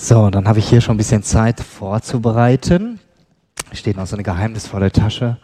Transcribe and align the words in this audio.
So, 0.00 0.30
dann 0.30 0.46
habe 0.46 0.60
ich 0.60 0.68
hier 0.68 0.80
schon 0.80 0.94
ein 0.94 0.96
bisschen 0.96 1.24
Zeit 1.24 1.58
vorzubereiten. 1.60 3.00
Steht 3.72 3.96
noch 3.96 4.06
so 4.06 4.14
eine 4.14 4.22
geheimnisvolle 4.22 4.92
Tasche. 4.92 5.38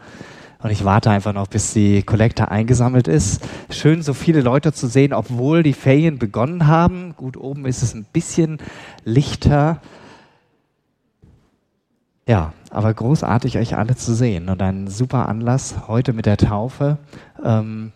Und 0.62 0.70
ich 0.70 0.84
warte 0.84 1.10
einfach 1.10 1.32
noch, 1.32 1.48
bis 1.48 1.72
die 1.72 2.04
Kollekte 2.04 2.52
eingesammelt 2.52 3.08
ist. 3.08 3.44
Schön, 3.68 4.00
so 4.00 4.14
viele 4.14 4.42
Leute 4.42 4.72
zu 4.72 4.86
sehen, 4.86 5.12
obwohl 5.12 5.64
die 5.64 5.72
Ferien 5.72 6.20
begonnen 6.20 6.68
haben. 6.68 7.16
Gut, 7.16 7.36
oben 7.36 7.66
ist 7.66 7.82
es 7.82 7.94
ein 7.94 8.06
bisschen 8.12 8.58
lichter. 9.02 9.80
Ja, 12.28 12.52
aber 12.70 12.94
großartig, 12.94 13.58
euch 13.58 13.76
alle 13.76 13.96
zu 13.96 14.14
sehen. 14.14 14.48
Und 14.48 14.62
ein 14.62 14.86
super 14.86 15.28
Anlass 15.28 15.88
heute 15.88 16.12
mit 16.12 16.26
der 16.26 16.36
Taufe. 16.36 16.98
Ähm, 17.44 17.90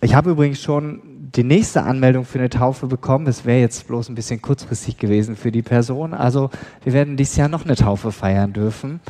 ich 0.00 0.16
habe 0.16 0.30
übrigens 0.30 0.60
schon 0.60 1.07
die 1.34 1.44
nächste 1.44 1.82
Anmeldung 1.82 2.24
für 2.24 2.38
eine 2.38 2.48
Taufe 2.48 2.86
bekommen. 2.86 3.26
Es 3.26 3.44
wäre 3.44 3.60
jetzt 3.60 3.86
bloß 3.86 4.08
ein 4.08 4.14
bisschen 4.14 4.40
kurzfristig 4.40 4.96
gewesen 4.96 5.36
für 5.36 5.52
die 5.52 5.62
Person. 5.62 6.14
Also 6.14 6.50
wir 6.84 6.92
werden 6.92 7.16
dieses 7.16 7.36
Jahr 7.36 7.48
noch 7.48 7.64
eine 7.64 7.76
Taufe 7.76 8.12
feiern 8.12 8.52
dürfen. 8.52 9.00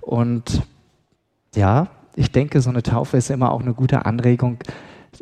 Und 0.00 0.62
ja, 1.54 1.88
ich 2.16 2.32
denke, 2.32 2.60
so 2.60 2.70
eine 2.70 2.82
Taufe 2.82 3.16
ist 3.16 3.30
immer 3.30 3.52
auch 3.52 3.60
eine 3.60 3.74
gute 3.74 4.04
Anregung 4.06 4.58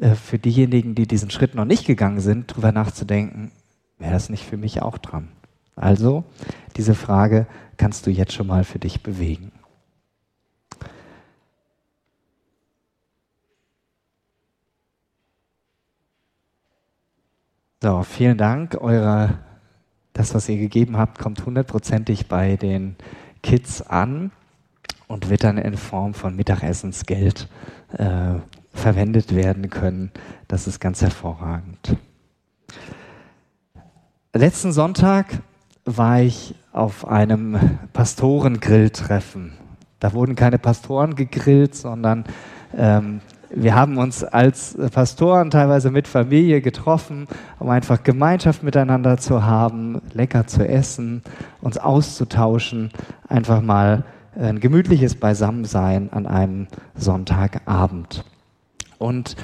äh, 0.01 0.15
für 0.15 0.39
diejenigen, 0.39 0.95
die 0.95 1.07
diesen 1.07 1.31
Schritt 1.31 1.55
noch 1.55 1.65
nicht 1.65 1.87
gegangen 1.87 2.21
sind, 2.21 2.53
darüber 2.53 2.73
nachzudenken, 2.73 3.51
wäre 3.99 4.13
das 4.13 4.31
nicht 4.31 4.45
für 4.45 4.57
mich 4.57 4.83
auch 4.83 4.99
dran? 4.99 5.29
Also, 5.75 6.25
diese 6.77 6.95
Frage 6.95 7.47
kannst 7.77 8.07
du 8.07 8.11
jetzt 8.11 8.33
schon 8.33 8.47
mal 8.47 8.65
für 8.65 8.79
dich 8.79 9.03
bewegen. 9.03 9.53
So, 17.87 18.03
vielen 18.03 18.37
Dank. 18.37 18.77
Eure, 18.81 19.39
das, 20.13 20.35
was 20.35 20.49
ihr 20.49 20.57
gegeben 20.57 20.97
habt, 20.97 21.21
kommt 21.21 21.47
hundertprozentig 21.47 22.27
bei 22.27 22.57
den 22.57 22.97
Kids 23.45 23.81
an 23.81 24.33
und 25.07 25.31
wird 25.31 25.45
dann 25.45 25.57
in 25.57 25.77
Form 25.77 26.13
von 26.13 26.35
Mittagessensgeld 26.35 27.49
äh, 27.97 28.41
verwendet 28.73 29.37
werden 29.37 29.71
können. 29.71 30.11
Das 30.49 30.67
ist 30.67 30.81
ganz 30.81 31.01
hervorragend. 31.01 31.97
Letzten 34.35 34.73
Sonntag 34.73 35.27
war 35.85 36.23
ich 36.23 36.57
auf 36.73 37.07
einem 37.07 37.79
Pastorengrilltreffen. 37.93 39.53
Da 40.01 40.13
wurden 40.13 40.35
keine 40.35 40.59
Pastoren 40.59 41.15
gegrillt, 41.15 41.77
sondern 41.77 42.25
ähm, 42.77 43.21
wir 43.51 43.75
haben 43.75 43.99
uns 43.99 44.25
als 44.25 44.77
Pastoren 44.93 45.51
teilweise 45.51 45.91
mit 45.91 46.09
Familie 46.09 46.61
getroffen, 46.61 47.27
um 47.59 47.69
einfach 47.69 48.03
Gemeinschaft 48.03 48.63
miteinander 48.63 49.19
zu 49.19 49.45
haben, 49.45 50.01
lecker 50.13 50.47
zu 50.47 50.67
essen, 50.67 51.23
uns 51.61 51.79
auszutauschen, 51.79 52.91
einfach 53.29 53.61
mal 53.61 54.05
ein 54.39 54.61
gemütliches 54.61 55.15
Beisammensein 55.15 56.13
an 56.13 56.27
einem 56.27 56.67
Sonntagabend. 56.95 58.25
Und 58.99 59.37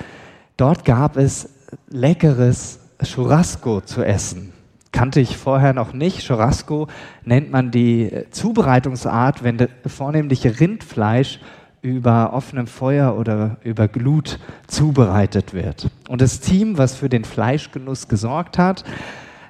dort 0.56 0.84
gab 0.84 1.16
es 1.16 1.48
leckeres 1.88 2.80
Churrasco 3.02 3.80
zu 3.80 4.02
essen. 4.02 4.52
Kannte 4.92 5.20
ich 5.20 5.38
vorher 5.38 5.72
noch 5.72 5.94
nicht. 5.94 6.26
Churrasco 6.26 6.88
nennt 7.24 7.50
man 7.50 7.70
die 7.70 8.10
Zubereitungsart, 8.30 9.42
wenn 9.42 9.56
das 9.56 9.70
vornehmliche 9.86 10.60
Rindfleisch 10.60 11.40
über 11.82 12.32
offenem 12.32 12.68
Feuer 12.68 13.16
oder 13.18 13.56
über 13.64 13.88
Glut 13.88 14.38
zubereitet 14.68 15.52
wird. 15.52 15.90
Und 16.08 16.20
das 16.20 16.40
Team, 16.40 16.78
was 16.78 16.94
für 16.94 17.08
den 17.08 17.24
Fleischgenuss 17.24 18.08
gesorgt 18.08 18.56
hat, 18.56 18.84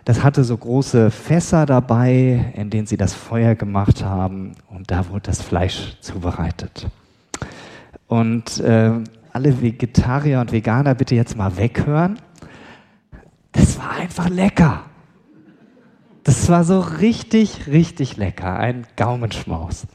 das 0.05 0.25
hatte 0.25 0.43
so 0.43 0.57
große 0.57 1.11
Fässer 1.11 1.67
dabei, 1.67 2.53
in 2.57 2.71
denen 2.71 2.87
sie 2.87 2.97
das 2.97 3.15
Feuer 3.15 3.55
gemacht 3.55 4.03
haben 4.03 4.53
und 4.69 4.91
da 4.91 5.09
wurde 5.11 5.23
das 5.27 5.43
Fleisch 5.43 5.97
zubereitet. 6.01 6.89
Und 8.09 8.59
äh, 8.61 8.93
alle 9.33 9.63
Vegetarier 9.63 10.41
und 10.41 10.53
Veganer 10.53 10.95
bitte 10.95 11.15
jetzt 11.15 11.37
mal 11.37 11.57
weghören. 11.57 12.19
Das 13.53 13.79
war 13.79 13.93
einfach 13.93 14.29
lecker. 14.29 14.85
Das 16.25 16.49
war 16.49 16.65
so 16.65 16.81
richtig, 16.81 17.67
richtig 17.67 18.17
lecker. 18.17 18.57
Ein 18.59 18.87
Gaumenschmaus. 18.97 19.87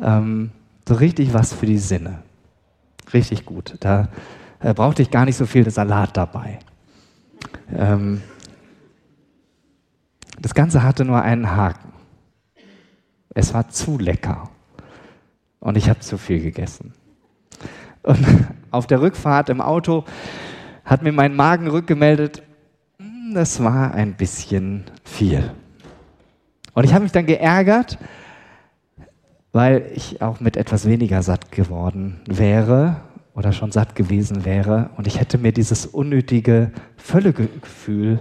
Ähm, 0.00 0.50
so 0.86 0.94
richtig 0.94 1.32
was 1.32 1.52
für 1.52 1.66
die 1.66 1.78
Sinne. 1.78 2.22
Richtig 3.12 3.44
gut. 3.44 3.76
Da 3.80 4.08
äh, 4.60 4.74
brauchte 4.74 5.02
ich 5.02 5.10
gar 5.10 5.24
nicht 5.24 5.36
so 5.36 5.46
viel 5.46 5.68
Salat 5.70 6.16
dabei. 6.16 6.58
Ähm, 7.74 8.22
das 10.40 10.54
Ganze 10.54 10.82
hatte 10.82 11.04
nur 11.04 11.22
einen 11.22 11.54
Haken. 11.54 11.92
Es 13.34 13.54
war 13.54 13.68
zu 13.68 13.98
lecker. 13.98 14.50
Und 15.60 15.76
ich 15.76 15.88
habe 15.88 16.00
zu 16.00 16.18
viel 16.18 16.40
gegessen. 16.40 16.92
Und 18.02 18.26
auf 18.70 18.86
der 18.86 19.00
Rückfahrt 19.00 19.48
im 19.48 19.60
Auto 19.60 20.04
hat 20.84 21.02
mir 21.02 21.12
mein 21.12 21.36
Magen 21.36 21.68
rückgemeldet, 21.68 22.42
hm, 22.98 23.34
das 23.34 23.62
war 23.62 23.94
ein 23.94 24.14
bisschen 24.14 24.84
viel. 25.04 25.52
Und 26.74 26.84
ich 26.84 26.94
habe 26.94 27.04
mich 27.04 27.12
dann 27.12 27.26
geärgert, 27.26 27.98
weil 29.52 29.90
ich 29.94 30.22
auch 30.22 30.40
mit 30.40 30.56
etwas 30.56 30.86
weniger 30.86 31.22
satt 31.22 31.52
geworden 31.52 32.20
wäre 32.26 32.96
oder 33.34 33.52
schon 33.52 33.70
satt 33.70 33.94
gewesen 33.94 34.44
wäre 34.44 34.90
und 34.96 35.06
ich 35.06 35.20
hätte 35.20 35.38
mir 35.38 35.52
dieses 35.52 35.86
unnötige 35.86 36.72
Völlegefühl 36.96 38.20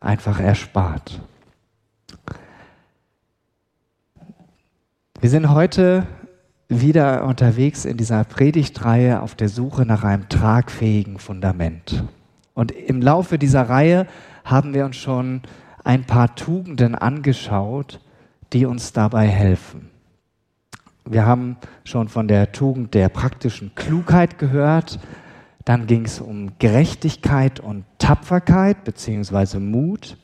einfach 0.00 0.38
erspart. 0.40 1.20
Wir 5.20 5.30
sind 5.30 5.50
heute 5.50 6.06
wieder 6.68 7.24
unterwegs 7.24 7.84
in 7.84 7.96
dieser 7.96 8.24
Predigtreihe 8.24 9.22
auf 9.22 9.34
der 9.34 9.48
Suche 9.48 9.86
nach 9.86 10.04
einem 10.04 10.28
tragfähigen 10.28 11.18
Fundament. 11.18 12.04
Und 12.54 12.72
im 12.72 13.00
Laufe 13.00 13.38
dieser 13.38 13.68
Reihe 13.68 14.06
haben 14.44 14.74
wir 14.74 14.84
uns 14.84 14.96
schon 14.96 15.42
ein 15.84 16.04
paar 16.04 16.34
Tugenden 16.34 16.94
angeschaut, 16.94 18.00
die 18.52 18.66
uns 18.66 18.92
dabei 18.92 19.26
helfen. 19.26 19.90
Wir 21.08 21.24
haben 21.24 21.56
schon 21.84 22.08
von 22.08 22.26
der 22.26 22.50
Tugend 22.50 22.94
der 22.94 23.08
praktischen 23.08 23.74
Klugheit 23.76 24.38
gehört. 24.38 24.98
Dann 25.64 25.86
ging 25.86 26.04
es 26.04 26.20
um 26.20 26.52
Gerechtigkeit 26.58 27.60
und 27.60 27.84
Tapferkeit 27.98 28.84
beziehungsweise 28.84 29.60
Mut. 29.60 30.16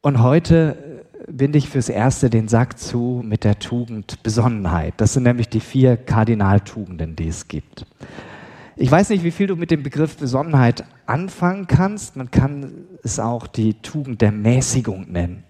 Und 0.00 0.22
heute 0.22 1.04
binde 1.28 1.58
ich 1.58 1.68
fürs 1.68 1.90
Erste 1.90 2.30
den 2.30 2.48
Sack 2.48 2.78
zu 2.78 3.22
mit 3.24 3.44
der 3.44 3.58
Tugend 3.58 4.22
Besonnenheit. 4.22 4.94
Das 4.96 5.12
sind 5.12 5.24
nämlich 5.24 5.50
die 5.50 5.60
vier 5.60 5.98
Kardinaltugenden, 5.98 7.14
die 7.14 7.28
es 7.28 7.46
gibt. 7.48 7.84
Ich 8.76 8.90
weiß 8.90 9.10
nicht, 9.10 9.24
wie 9.24 9.30
viel 9.30 9.46
du 9.46 9.56
mit 9.56 9.70
dem 9.70 9.82
Begriff 9.82 10.16
Besonnenheit 10.16 10.84
anfangen 11.04 11.66
kannst. 11.66 12.16
Man 12.16 12.30
kann 12.30 12.86
es 13.02 13.20
auch 13.20 13.46
die 13.46 13.74
Tugend 13.74 14.22
der 14.22 14.32
Mäßigung 14.32 15.12
nennen. 15.12 15.44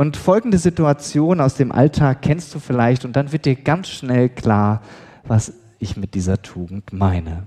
Und 0.00 0.16
folgende 0.16 0.56
Situation 0.56 1.42
aus 1.42 1.56
dem 1.56 1.72
Alltag 1.72 2.22
kennst 2.22 2.54
du 2.54 2.58
vielleicht 2.58 3.04
und 3.04 3.16
dann 3.16 3.32
wird 3.32 3.44
dir 3.44 3.54
ganz 3.54 3.90
schnell 3.90 4.30
klar, 4.30 4.80
was 5.24 5.52
ich 5.78 5.98
mit 5.98 6.14
dieser 6.14 6.40
Tugend 6.40 6.94
meine. 6.94 7.42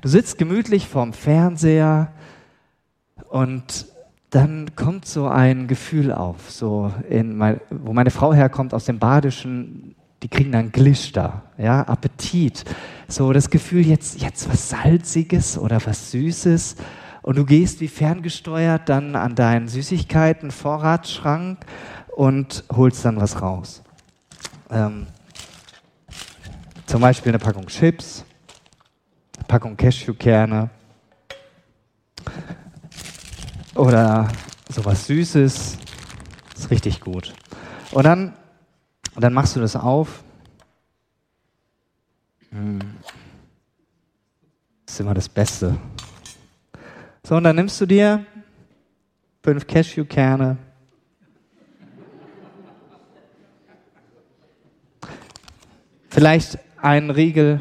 Du 0.00 0.08
sitzt 0.08 0.38
gemütlich 0.38 0.88
vorm 0.88 1.12
Fernseher 1.12 2.10
und 3.28 3.84
dann 4.30 4.76
kommt 4.76 5.04
so 5.04 5.28
ein 5.28 5.66
Gefühl 5.66 6.10
auf, 6.10 6.50
so 6.50 6.90
in 7.10 7.36
mein, 7.36 7.60
wo 7.68 7.92
meine 7.92 8.10
Frau 8.10 8.32
herkommt 8.32 8.72
aus 8.72 8.86
dem 8.86 8.98
Badischen, 8.98 9.94
die 10.22 10.28
kriegen 10.28 10.52
dann 10.52 10.72
Glister, 10.72 11.42
ja, 11.58 11.82
Appetit, 11.82 12.64
so 13.08 13.34
das 13.34 13.50
Gefühl 13.50 13.86
jetzt 13.86 14.22
jetzt 14.22 14.48
was 14.50 14.70
salziges 14.70 15.58
oder 15.58 15.84
was 15.84 16.12
süßes 16.12 16.76
und 17.22 17.36
du 17.36 17.44
gehst 17.44 17.80
wie 17.80 17.88
ferngesteuert 17.88 18.88
dann 18.88 19.16
an 19.16 19.34
deinen 19.34 19.68
Süßigkeiten 19.68 20.50
Vorratsschrank 20.50 21.64
und 22.16 22.64
holst 22.72 23.04
dann 23.04 23.20
was 23.20 23.40
raus. 23.40 23.82
Ähm, 24.70 25.06
zum 26.86 27.00
Beispiel 27.00 27.30
eine 27.30 27.38
Packung 27.38 27.66
Chips, 27.66 28.24
eine 29.36 29.46
Packung 29.46 29.76
Cashewkerne 29.76 30.70
oder 33.74 34.28
sowas 34.68 35.06
Süßes. 35.06 35.78
Ist 36.56 36.70
richtig 36.70 37.00
gut. 37.00 37.34
Und 37.92 38.04
dann, 38.04 38.34
und 39.14 39.22
dann 39.22 39.32
machst 39.32 39.54
du 39.54 39.60
das 39.60 39.76
auf. 39.76 40.24
Hm. 42.50 42.80
Das 44.84 44.94
ist 44.94 45.00
immer 45.00 45.14
das 45.14 45.28
Beste. 45.28 45.76
So, 47.28 47.36
und 47.36 47.44
dann 47.44 47.56
nimmst 47.56 47.78
du 47.78 47.84
dir 47.84 48.24
fünf 49.42 49.66
Cashewkerne, 49.66 50.56
vielleicht 56.08 56.58
einen 56.80 57.10
Riegel 57.10 57.60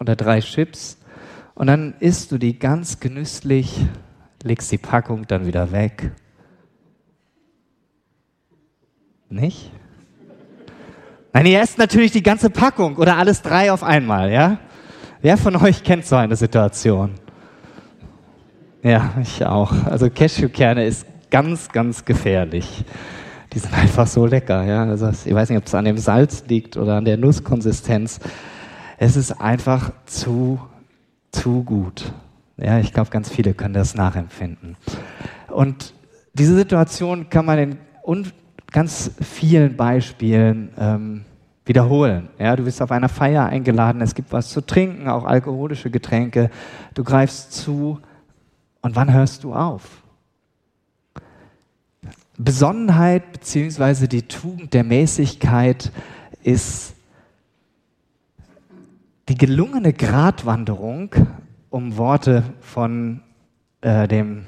oder 0.00 0.16
drei 0.16 0.40
Chips 0.40 0.96
und 1.54 1.66
dann 1.66 1.92
isst 2.00 2.32
du 2.32 2.38
die 2.38 2.58
ganz 2.58 2.98
genüsslich 2.98 3.84
legst 4.42 4.72
die 4.72 4.78
Packung 4.78 5.26
dann 5.26 5.44
wieder 5.44 5.72
weg. 5.72 6.12
Nicht? 9.28 9.72
Nein, 11.34 11.44
ihr 11.44 11.60
esst 11.60 11.76
natürlich 11.76 12.12
die 12.12 12.22
ganze 12.22 12.48
Packung 12.48 12.96
oder 12.96 13.18
alles 13.18 13.42
drei 13.42 13.70
auf 13.70 13.82
einmal, 13.82 14.32
ja? 14.32 14.58
Wer 15.20 15.36
von 15.36 15.54
euch 15.56 15.84
kennt 15.84 16.06
so 16.06 16.16
eine 16.16 16.36
Situation? 16.36 17.25
Ja, 18.86 19.14
ich 19.20 19.44
auch. 19.44 19.72
Also 19.86 20.08
Cashewkerne 20.08 20.86
ist 20.86 21.08
ganz, 21.28 21.70
ganz 21.70 22.04
gefährlich. 22.04 22.84
Die 23.52 23.58
sind 23.58 23.74
einfach 23.74 24.06
so 24.06 24.26
lecker, 24.26 24.62
ja? 24.62 24.84
Also 24.84 25.08
ich 25.08 25.34
weiß 25.34 25.48
nicht, 25.48 25.58
ob 25.58 25.66
es 25.66 25.74
an 25.74 25.86
dem 25.86 25.98
Salz 25.98 26.44
liegt 26.46 26.76
oder 26.76 26.94
an 26.94 27.04
der 27.04 27.16
Nusskonsistenz. 27.16 28.20
Es 28.96 29.16
ist 29.16 29.40
einfach 29.40 29.90
zu, 30.04 30.60
zu 31.32 31.64
gut. 31.64 32.12
Ja, 32.58 32.78
ich 32.78 32.92
glaube, 32.92 33.10
ganz 33.10 33.28
viele 33.28 33.54
können 33.54 33.74
das 33.74 33.96
nachempfinden. 33.96 34.76
Und 35.48 35.92
diese 36.34 36.54
Situation 36.54 37.28
kann 37.28 37.44
man 37.44 37.58
in 37.58 37.78
ganz 38.70 39.10
vielen 39.20 39.76
Beispielen 39.76 40.68
ähm, 40.78 41.24
wiederholen. 41.64 42.28
Ja, 42.38 42.54
du 42.54 42.62
bist 42.62 42.80
auf 42.80 42.92
einer 42.92 43.08
Feier 43.08 43.46
eingeladen, 43.46 44.00
es 44.00 44.14
gibt 44.14 44.32
was 44.32 44.50
zu 44.50 44.60
trinken, 44.60 45.08
auch 45.08 45.24
alkoholische 45.24 45.90
Getränke. 45.90 46.50
Du 46.94 47.02
greifst 47.02 47.52
zu 47.52 47.98
und 48.86 48.94
wann 48.94 49.12
hörst 49.12 49.42
du 49.42 49.52
auf? 49.52 49.82
Besonnenheit 52.38 53.32
bzw. 53.32 54.06
die 54.06 54.22
Tugend 54.22 54.74
der 54.74 54.84
Mäßigkeit 54.84 55.90
ist 56.44 56.94
die 59.28 59.34
gelungene 59.34 59.92
Gratwanderung, 59.92 61.12
um 61.68 61.96
Worte 61.96 62.44
von 62.60 63.22
äh, 63.80 64.06
dem 64.06 64.46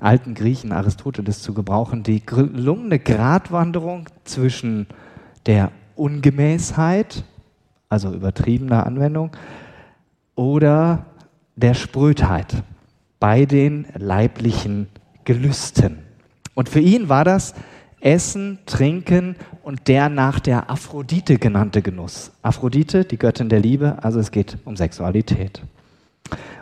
alten 0.00 0.34
Griechen 0.34 0.70
Aristoteles 0.70 1.42
zu 1.42 1.52
gebrauchen, 1.52 2.04
die 2.04 2.24
gelungene 2.24 3.00
Gratwanderung 3.00 4.08
zwischen 4.22 4.86
der 5.46 5.72
Ungemäßheit, 5.96 7.24
also 7.88 8.14
übertriebener 8.14 8.86
Anwendung, 8.86 9.32
oder 10.36 11.06
der 11.56 11.74
Sprödheit 11.74 12.62
bei 13.20 13.44
den 13.44 13.86
leiblichen 13.96 14.88
Gelüsten. 15.24 15.98
Und 16.54 16.68
für 16.68 16.80
ihn 16.80 17.08
war 17.08 17.24
das 17.24 17.54
Essen, 18.00 18.58
Trinken 18.66 19.36
und 19.62 19.86
der 19.86 20.08
nach 20.08 20.40
der 20.40 20.70
Aphrodite 20.70 21.38
genannte 21.38 21.82
Genuss. 21.82 22.32
Aphrodite, 22.42 23.04
die 23.04 23.18
Göttin 23.18 23.50
der 23.50 23.60
Liebe, 23.60 24.02
also 24.02 24.18
es 24.18 24.30
geht 24.30 24.56
um 24.64 24.76
Sexualität. 24.76 25.62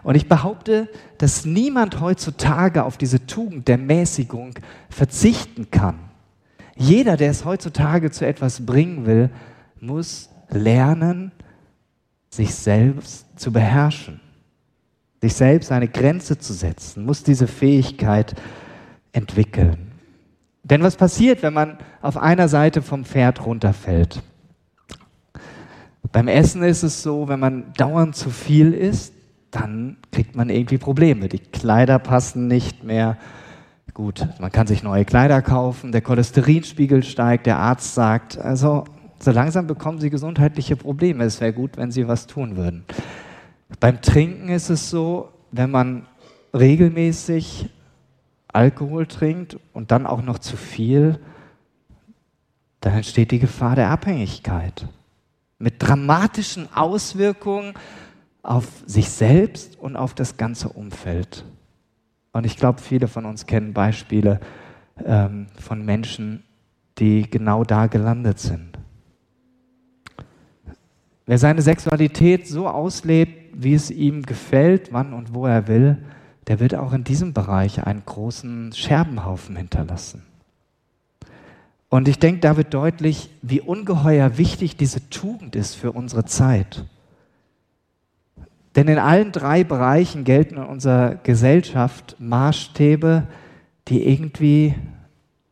Und 0.03 0.17
ich 0.17 0.29
behaupte, 0.29 0.89
dass 1.19 1.45
niemand 1.45 2.01
heutzutage 2.01 2.85
auf 2.85 2.97
diese 2.97 3.27
Tugend 3.27 3.69
der 3.69 3.79
Mäßigung 3.79 4.55
verzichten 4.91 5.71
kann. 5.71 5.99
Jeder, 6.77 7.17
der 7.17 7.31
es 7.31 7.45
heutzutage 7.45 8.11
zu 8.11 8.27
etwas 8.27 8.65
bringen 8.65 9.07
will, 9.07 9.31
muss 9.81 10.31
lernen, 10.49 11.33
sich 12.31 12.55
selbst 12.55 13.27
zu 13.39 13.53
beherrschen, 13.53 14.21
sich 15.21 15.35
selbst 15.35 15.73
eine 15.73 15.89
Grenze 15.89 16.39
zu 16.39 16.53
setzen, 16.53 17.05
muss 17.05 17.23
diese 17.23 17.47
Fähigkeit 17.47 18.35
entwickeln. 19.13 19.93
Denn 20.63 20.83
was 20.83 20.97
passiert, 20.97 21.43
wenn 21.43 21.55
man 21.55 21.79
auf 22.03 22.17
einer 22.17 22.49
Seite 22.49 22.83
vom 22.83 23.05
Pferd 23.05 23.45
runterfällt? 23.45 24.23
Beim 26.13 26.29
Essen 26.29 26.63
ist 26.63 26.83
es 26.83 27.03
so, 27.03 27.29
wenn 27.29 27.41
man 27.41 27.73
dauernd 27.77 28.17
zu 28.17 28.31
viel 28.31 28.73
isst, 28.73 29.13
dann 29.51 29.97
kriegt 30.13 30.37
man 30.37 30.51
irgendwie 30.51 30.79
Probleme. 30.79 31.29
Die 31.29 31.39
Kleider 31.39 31.99
passen 31.99 32.49
nicht 32.49 32.85
mehr. 32.85 33.17
Gut, 33.95 34.27
man 34.39 34.53
kann 34.53 34.67
sich 34.67 34.83
neue 34.83 35.05
Kleider 35.05 35.43
kaufen, 35.43 35.91
der 35.91 36.03
Cholesterinspiegel 36.03 37.03
steigt, 37.03 37.47
der 37.47 37.59
Arzt 37.59 37.95
sagt, 37.95 38.39
also 38.39 38.85
so 39.19 39.31
langsam 39.33 39.67
bekommen 39.67 39.99
Sie 39.99 40.11
gesundheitliche 40.11 40.77
Probleme. 40.77 41.25
Es 41.25 41.41
wäre 41.41 41.53
gut, 41.53 41.77
wenn 41.77 41.91
Sie 41.91 42.07
was 42.07 42.27
tun 42.27 42.57
würden. 42.57 42.85
Beim 43.81 44.01
Trinken 44.01 44.49
ist 44.49 44.71
es 44.71 44.91
so, 44.91 45.31
wenn 45.51 45.71
man 45.71 46.07
regelmäßig 46.55 47.69
Alkohol 48.49 49.07
trinkt 49.07 49.59
und 49.73 49.91
dann 49.91 50.07
auch 50.07 50.23
noch 50.23 50.39
zu 50.39 50.57
viel, 50.57 51.21
dann 52.81 52.95
entsteht 52.95 53.31
die 53.31 53.39
Gefahr 53.39 53.77
der 53.77 53.91
Abhängigkeit 53.91 54.89
mit 55.59 55.83
dramatischen 55.83 56.69
Auswirkungen 56.75 57.75
auf 58.43 58.67
sich 58.87 59.11
selbst 59.11 59.79
und 59.79 59.97
auf 59.97 60.15
das 60.15 60.37
ganze 60.37 60.69
Umfeld. 60.69 61.45
Und 62.33 62.47
ich 62.47 62.57
glaube, 62.57 62.81
viele 62.81 63.09
von 63.09 63.27
uns 63.27 63.47
kennen 63.47 63.75
Beispiele 63.75 64.41
ähm, 65.05 65.49
von 65.59 65.85
Menschen, 65.85 66.45
die 66.99 67.29
genau 67.29 67.65
da 67.65 67.87
gelandet 67.87 68.39
sind. 68.39 68.79
Wer 71.27 71.39
seine 71.39 71.61
Sexualität 71.61 72.47
so 72.47 72.69
auslebt, 72.69 73.48
wie 73.59 73.75
es 73.75 73.91
ihm 73.91 74.23
gefällt, 74.23 74.93
wann 74.93 75.13
und 75.13 75.35
wo 75.35 75.47
er 75.47 75.67
will, 75.67 75.99
der 76.47 76.61
wird 76.61 76.75
auch 76.75 76.93
in 76.93 77.05
diesem 77.05 77.35
Bereich 77.35 77.85
einen 77.85 78.05
großen 78.07 78.73
Scherbenhaufen 78.73 79.57
hinterlassen. 79.57 80.23
Und 81.91 82.07
ich 82.07 82.19
denke, 82.19 82.41
da 82.41 82.57
wird 82.57 82.73
deutlich, 82.73 83.31
wie 83.43 83.61
ungeheuer 83.61 84.39
wichtig 84.39 84.77
diese 84.77 85.11
Tugend 85.11 85.57
ist 85.57 85.75
für 85.75 85.93
unsere 85.93 86.25
Zeit. 86.25 86.85
Denn 88.77 88.89
in 88.89 88.99
allen 88.99 89.33
drei 89.33 89.65
Bereichen 89.65 90.25
gelten 90.25 90.57
in 90.57 90.63
unserer 90.63 91.17
Gesellschaft 91.17 92.17
Maßstäbe, 92.21 93.27
die 93.89 94.07
irgendwie 94.07 94.75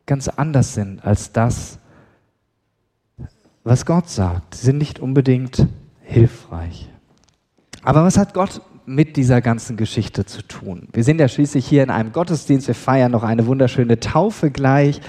ganz 0.04 0.28
anders 0.28 0.74
sind 0.74 1.04
als 1.04 1.32
das, 1.32 1.78
was 3.64 3.84
Gott 3.84 4.08
sagt. 4.08 4.54
Sie 4.54 4.66
sind 4.66 4.78
nicht 4.78 5.00
unbedingt 5.00 5.66
hilfreich. 6.02 6.88
Aber 7.86 8.02
was 8.02 8.18
hat 8.18 8.34
Gott 8.34 8.62
mit 8.84 9.16
dieser 9.16 9.40
ganzen 9.40 9.76
Geschichte 9.76 10.24
zu 10.24 10.42
tun? 10.42 10.88
Wir 10.92 11.04
sind 11.04 11.20
ja 11.20 11.28
schließlich 11.28 11.64
hier 11.64 11.84
in 11.84 11.90
einem 11.90 12.10
Gottesdienst, 12.10 12.66
wir 12.66 12.74
feiern 12.74 13.12
noch 13.12 13.22
eine 13.22 13.46
wunderschöne 13.46 14.00
Taufe 14.00 14.50
gleich. 14.50 15.00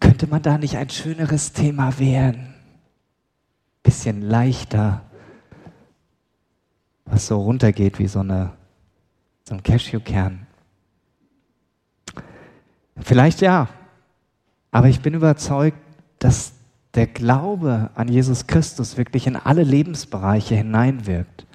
Könnte 0.00 0.26
man 0.26 0.42
da 0.42 0.58
nicht 0.58 0.76
ein 0.76 0.90
schöneres 0.90 1.52
Thema 1.52 2.00
wählen? 2.00 2.52
Bisschen 3.84 4.22
leichter, 4.22 5.02
was 7.04 7.28
so 7.28 7.40
runtergeht 7.40 8.00
wie 8.00 8.08
so, 8.08 8.18
eine, 8.18 8.50
so 9.44 9.54
ein 9.54 9.62
Cashewkern. 9.62 10.48
Vielleicht 12.98 13.40
ja, 13.40 13.68
aber 14.72 14.88
ich 14.88 15.00
bin 15.00 15.14
überzeugt, 15.14 15.78
dass 16.18 16.55
der 16.96 17.06
Glaube 17.06 17.90
an 17.94 18.08
Jesus 18.08 18.46
Christus 18.46 18.96
wirklich 18.96 19.26
in 19.26 19.36
alle 19.36 19.62
Lebensbereiche 19.62 20.54
hineinwirkt 20.54 21.46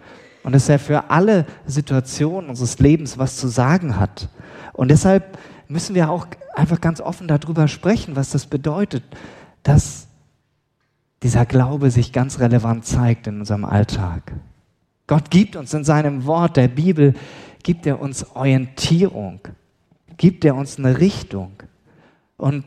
und 0.43 0.53
dass 0.53 0.69
er 0.69 0.79
für 0.79 1.09
alle 1.09 1.45
Situationen 1.65 2.49
unseres 2.49 2.79
Lebens 2.79 3.17
was 3.17 3.37
zu 3.37 3.47
sagen 3.47 3.99
hat. 3.99 4.29
Und 4.73 4.89
deshalb 4.89 5.37
müssen 5.67 5.95
wir 5.95 6.09
auch 6.09 6.27
einfach 6.53 6.81
ganz 6.81 7.01
offen 7.01 7.27
darüber 7.27 7.67
sprechen, 7.67 8.15
was 8.15 8.31
das 8.31 8.45
bedeutet, 8.45 9.03
dass 9.63 10.07
dieser 11.23 11.45
Glaube 11.45 11.91
sich 11.91 12.13
ganz 12.13 12.39
relevant 12.39 12.85
zeigt 12.85 13.27
in 13.27 13.39
unserem 13.39 13.65
Alltag. 13.65 14.33
Gott 15.07 15.29
gibt 15.29 15.55
uns 15.55 15.73
in 15.73 15.83
seinem 15.83 16.25
Wort, 16.25 16.57
der 16.57 16.67
Bibel, 16.67 17.13
gibt 17.63 17.85
er 17.85 18.01
uns 18.01 18.25
Orientierung, 18.35 19.39
gibt 20.17 20.45
er 20.45 20.55
uns 20.55 20.77
eine 20.77 20.99
Richtung. 20.99 21.51
Und 22.37 22.63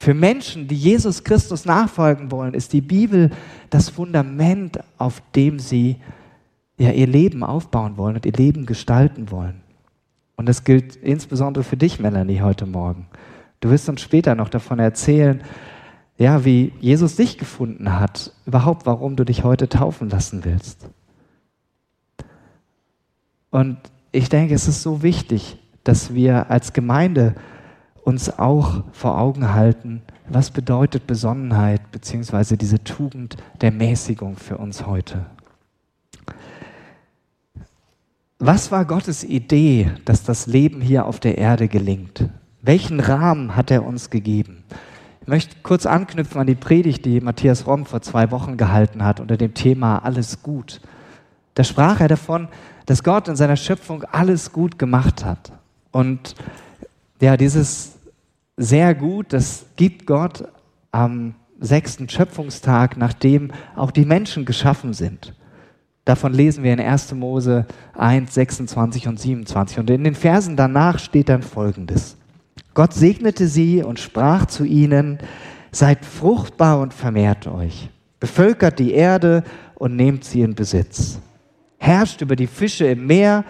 für 0.00 0.14
Menschen, 0.14 0.68
die 0.68 0.76
Jesus 0.76 1.24
Christus 1.24 1.64
nachfolgen 1.64 2.30
wollen, 2.30 2.54
ist 2.54 2.72
die 2.72 2.80
Bibel 2.80 3.30
das 3.70 3.88
Fundament, 3.88 4.78
auf 4.96 5.22
dem 5.34 5.58
sie 5.58 5.96
ja, 6.78 6.92
ihr 6.92 7.08
Leben 7.08 7.42
aufbauen 7.42 7.96
wollen 7.96 8.16
und 8.16 8.24
ihr 8.24 8.32
Leben 8.32 8.64
gestalten 8.64 9.30
wollen. 9.30 9.60
Und 10.36 10.48
das 10.48 10.62
gilt 10.62 10.94
insbesondere 10.94 11.64
für 11.64 11.76
dich, 11.76 11.98
Melanie, 11.98 12.40
heute 12.40 12.64
Morgen. 12.64 13.08
Du 13.60 13.70
wirst 13.70 13.88
uns 13.88 14.00
später 14.00 14.36
noch 14.36 14.48
davon 14.48 14.78
erzählen, 14.78 15.42
ja, 16.16 16.44
wie 16.44 16.72
Jesus 16.80 17.16
dich 17.16 17.38
gefunden 17.38 17.98
hat, 17.98 18.32
überhaupt, 18.46 18.86
warum 18.86 19.16
du 19.16 19.24
dich 19.24 19.42
heute 19.42 19.68
taufen 19.68 20.08
lassen 20.10 20.44
willst. 20.44 20.88
Und 23.50 23.78
ich 24.12 24.28
denke, 24.28 24.54
es 24.54 24.68
ist 24.68 24.82
so 24.82 25.02
wichtig, 25.02 25.58
dass 25.82 26.14
wir 26.14 26.50
als 26.50 26.72
Gemeinde 26.72 27.34
uns 28.08 28.38
auch 28.38 28.84
vor 28.92 29.18
Augen 29.18 29.52
halten, 29.52 30.00
was 30.30 30.50
bedeutet 30.50 31.06
Besonnenheit 31.06 31.92
bzw. 31.92 32.56
diese 32.56 32.82
Tugend 32.82 33.36
der 33.60 33.70
Mäßigung 33.70 34.36
für 34.36 34.56
uns 34.56 34.86
heute. 34.86 35.26
Was 38.38 38.72
war 38.72 38.86
Gottes 38.86 39.24
Idee, 39.24 39.90
dass 40.06 40.24
das 40.24 40.46
Leben 40.46 40.80
hier 40.80 41.04
auf 41.04 41.20
der 41.20 41.36
Erde 41.36 41.68
gelingt? 41.68 42.30
Welchen 42.62 42.98
Rahmen 42.98 43.54
hat 43.56 43.70
er 43.70 43.84
uns 43.84 44.08
gegeben? 44.08 44.64
Ich 45.20 45.28
möchte 45.28 45.56
kurz 45.62 45.84
anknüpfen 45.84 46.40
an 46.40 46.46
die 46.46 46.54
Predigt, 46.54 47.04
die 47.04 47.20
Matthias 47.20 47.66
Romm 47.66 47.84
vor 47.84 48.00
zwei 48.00 48.30
Wochen 48.30 48.56
gehalten 48.56 49.04
hat 49.04 49.20
unter 49.20 49.36
dem 49.36 49.52
Thema 49.52 49.98
Alles 49.98 50.42
gut. 50.42 50.80
Da 51.52 51.62
sprach 51.62 52.00
er 52.00 52.08
davon, 52.08 52.48
dass 52.86 53.04
Gott 53.04 53.28
in 53.28 53.36
seiner 53.36 53.56
Schöpfung 53.56 54.02
alles 54.04 54.50
gut 54.50 54.78
gemacht 54.78 55.26
hat. 55.26 55.52
Und 55.92 56.34
ja, 57.20 57.36
dieses 57.36 57.97
sehr 58.58 58.94
gut, 58.94 59.32
das 59.32 59.66
gibt 59.76 60.04
Gott 60.04 60.46
am 60.90 61.36
sechsten 61.60 62.08
Schöpfungstag, 62.08 62.96
nachdem 62.96 63.52
auch 63.76 63.90
die 63.92 64.04
Menschen 64.04 64.44
geschaffen 64.44 64.92
sind. 64.92 65.34
Davon 66.04 66.32
lesen 66.32 66.64
wir 66.64 66.72
in 66.72 66.80
1. 66.80 67.14
Mose 67.14 67.66
1, 67.96 68.34
26 68.34 69.08
und 69.08 69.20
27. 69.20 69.78
Und 69.78 69.90
in 69.90 70.04
den 70.04 70.14
Versen 70.14 70.56
danach 70.56 70.98
steht 70.98 71.28
dann 71.28 71.42
Folgendes. 71.42 72.16
Gott 72.74 72.94
segnete 72.94 73.46
sie 73.46 73.82
und 73.82 74.00
sprach 74.00 74.46
zu 74.46 74.64
ihnen, 74.64 75.18
seid 75.70 76.04
fruchtbar 76.04 76.80
und 76.80 76.94
vermehrt 76.94 77.46
euch, 77.46 77.90
bevölkert 78.20 78.78
die 78.78 78.92
Erde 78.92 79.44
und 79.74 79.96
nehmt 79.96 80.24
sie 80.24 80.40
in 80.40 80.54
Besitz, 80.54 81.20
herrscht 81.78 82.22
über 82.22 82.36
die 82.36 82.46
Fische 82.46 82.86
im 82.86 83.06
Meer 83.06 83.44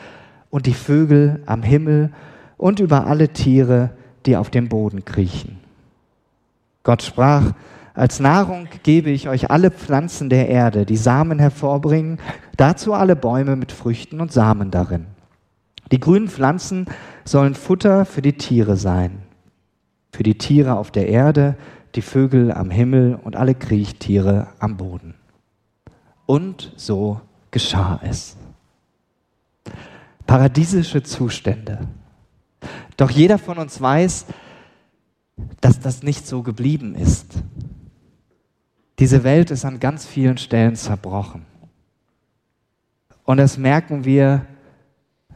und 0.51 0.67
die 0.67 0.75
Vögel 0.75 1.43
am 1.47 1.63
Himmel 1.63 2.11
und 2.57 2.81
über 2.81 3.07
alle 3.07 3.29
Tiere, 3.29 3.91
die 4.29 4.37
auf 4.37 4.51
dem 4.51 4.69
Boden 4.69 5.07
kriechen. 5.07 5.59
Gott 6.83 7.03
sprach, 7.03 7.53
als 7.95 8.21
Nahrung 8.21 8.69
gebe 8.83 9.09
ich 9.09 9.29
euch 9.29 9.51
alle 9.51 9.71
Pflanzen 9.71 10.29
der 10.29 10.51
Erde, 10.51 10.85
die 10.85 10.99
Samen 10.99 11.39
hervorbringen, 11.39 12.19
dazu 12.59 12.93
alle 12.93 13.17
Bäume 13.17 13.57
mit 13.57 13.73
Früchten 13.73 14.21
und 14.21 14.31
Samen 14.31 14.71
darin. 14.71 15.07
Die 15.91 15.99
grünen 15.99 16.29
Pflanzen 16.29 16.85
sollen 17.25 17.55
Futter 17.55 18.05
für 18.05 18.21
die 18.21 18.35
Tiere 18.35 18.77
sein, 18.77 19.23
für 20.13 20.23
die 20.23 20.37
Tiere 20.37 20.77
auf 20.77 20.91
der 20.91 21.09
Erde, 21.09 21.57
die 21.95 22.03
Vögel 22.03 22.53
am 22.53 22.71
Himmel 22.71 23.19
und 23.23 23.35
alle 23.35 23.55
Kriechtiere 23.55 24.49
am 24.59 24.77
Boden. 24.77 25.15
Und 26.27 26.75
so 26.77 27.23
geschah 27.51 27.99
es. 28.05 28.37
Paradiesische 30.27 31.03
Zustände. 31.03 31.89
Doch 32.99 33.11
jeder 33.11 33.39
von 33.39 33.59
uns 33.59 33.81
weiß, 33.81 34.27
dass 35.61 35.81
das 35.81 36.03
nicht 36.03 36.27
so 36.27 36.43
geblieben 36.43 36.95
ist. 36.95 37.43
Diese 38.99 39.23
Welt 39.23 39.51
ist 39.53 39.65
an 39.65 39.79
ganz 39.79 40.05
vielen 40.05 40.37
Stellen 40.37 40.75
zerbrochen. 40.75 41.47
Und 43.25 43.37
das 43.37 43.57
merken 43.57 44.05
wir 44.05 44.45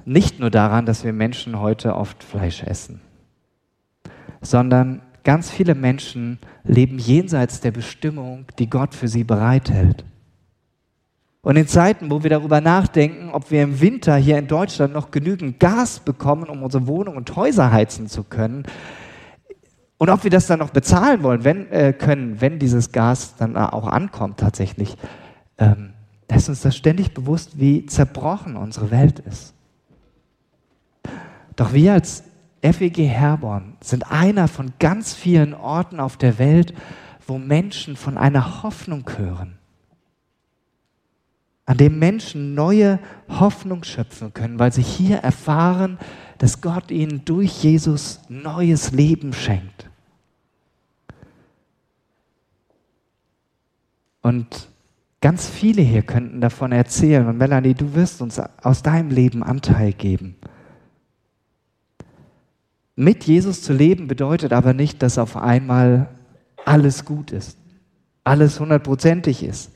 nicht 0.05 0.41
nur 0.41 0.51
daran, 0.51 0.87
dass 0.87 1.05
wir 1.05 1.13
Menschen 1.13 1.61
heute 1.61 1.95
oft 1.95 2.25
Fleisch 2.25 2.65
essen, 2.65 3.01
sondern 4.41 5.01
ganz 5.23 5.49
viele 5.49 5.77
Menschen 5.77 6.41
leben 6.65 6.99
jenseits 6.99 7.61
der 7.61 7.71
Bestimmung, 7.71 8.47
die 8.59 8.69
Gott 8.69 8.97
für 8.97 9.07
sie 9.07 9.23
bereithält. 9.23 10.05
Und 11.43 11.57
in 11.57 11.67
Zeiten, 11.67 12.11
wo 12.11 12.23
wir 12.23 12.31
darüber 12.31 12.61
nachdenken, 12.61 13.31
ob 13.31 13.51
wir 13.51 13.63
im 13.63 13.81
Winter 13.81 14.17
hier 14.17 14.39
in 14.39 14.47
Deutschland 14.47 14.95
noch 14.95 15.11
genügend 15.11 15.59
Gas 15.59 16.01
bekommen, 16.01 16.45
um 16.45 16.63
unsere 16.63 16.87
Wohnungen 16.87 17.17
und 17.17 17.35
Häuser 17.37 17.73
heizen 17.73 18.07
zu 18.07 18.25
können, 18.25 18.65
und 20.03 20.11
ob 20.11 20.25
wir 20.25 20.33
das 20.33 20.49
dann 20.49 20.59
noch 20.59 20.71
bezahlen 20.71 21.23
wollen, 21.23 21.45
wenn, 21.45 21.71
äh, 21.71 21.93
können, 21.93 22.41
wenn 22.41 22.59
dieses 22.59 22.91
Gas 22.91 23.37
dann 23.37 23.57
auch 23.57 23.87
ankommt 23.87 24.41
tatsächlich, 24.41 24.97
ähm, 25.59 25.93
ist 26.27 26.49
uns 26.49 26.63
das 26.63 26.77
ständig 26.77 27.15
bewusst, 27.15 27.61
wie 27.61 27.87
zerbrochen 27.87 28.57
unsere 28.57 28.91
Welt 28.91 29.21
ist. 29.21 29.55
Doch 31.55 31.73
wir 31.73 31.93
als 31.93 32.25
FEG 32.63 33.07
Herborn 33.07 33.77
sind 33.81 34.11
einer 34.11 34.49
von 34.49 34.73
ganz 34.81 35.15
vielen 35.15 35.55
Orten 35.55 36.01
auf 36.01 36.17
der 36.17 36.37
Welt, 36.41 36.75
wo 37.25 37.39
Menschen 37.39 37.95
von 37.95 38.19
einer 38.19 38.65
Hoffnung 38.65 39.09
hören, 39.17 39.57
an 41.65 41.77
dem 41.77 41.99
Menschen 41.99 42.55
neue 42.55 42.99
Hoffnung 43.29 43.85
schöpfen 43.85 44.35
können, 44.35 44.59
weil 44.59 44.73
sie 44.73 44.83
hier 44.83 45.19
erfahren, 45.19 45.99
dass 46.39 46.61
Gott 46.61 46.91
ihnen 46.91 47.25
durch 47.25 47.63
Jesus 47.63 48.21
neues 48.29 48.93
Leben 48.93 49.33
schenkt. 49.33 49.89
Und 54.23 54.69
ganz 55.21 55.49
viele 55.49 55.83
hier 55.83 56.03
könnten 56.03 56.41
davon 56.41 56.73
erzählen. 56.73 57.27
Und 57.27 57.39
Melanie, 57.39 57.75
du 57.75 57.95
wirst 57.95 58.23
uns 58.23 58.41
aus 58.63 58.83
deinem 58.83 59.11
Leben 59.11 59.43
Anteil 59.43 59.93
geben. 59.93 60.37
Mit 62.95 63.25
Jesus 63.25 63.63
zu 63.63 63.73
leben 63.73 64.07
bedeutet 64.07 64.53
aber 64.53 64.75
nicht, 64.75 65.03
dass 65.03 65.19
auf 65.19 65.37
einmal 65.37 66.09
alles 66.65 67.05
gut 67.05 67.33
ist, 67.33 67.59
alles 68.23 68.61
hundertprozentig 68.61 69.43
ist. 69.43 69.72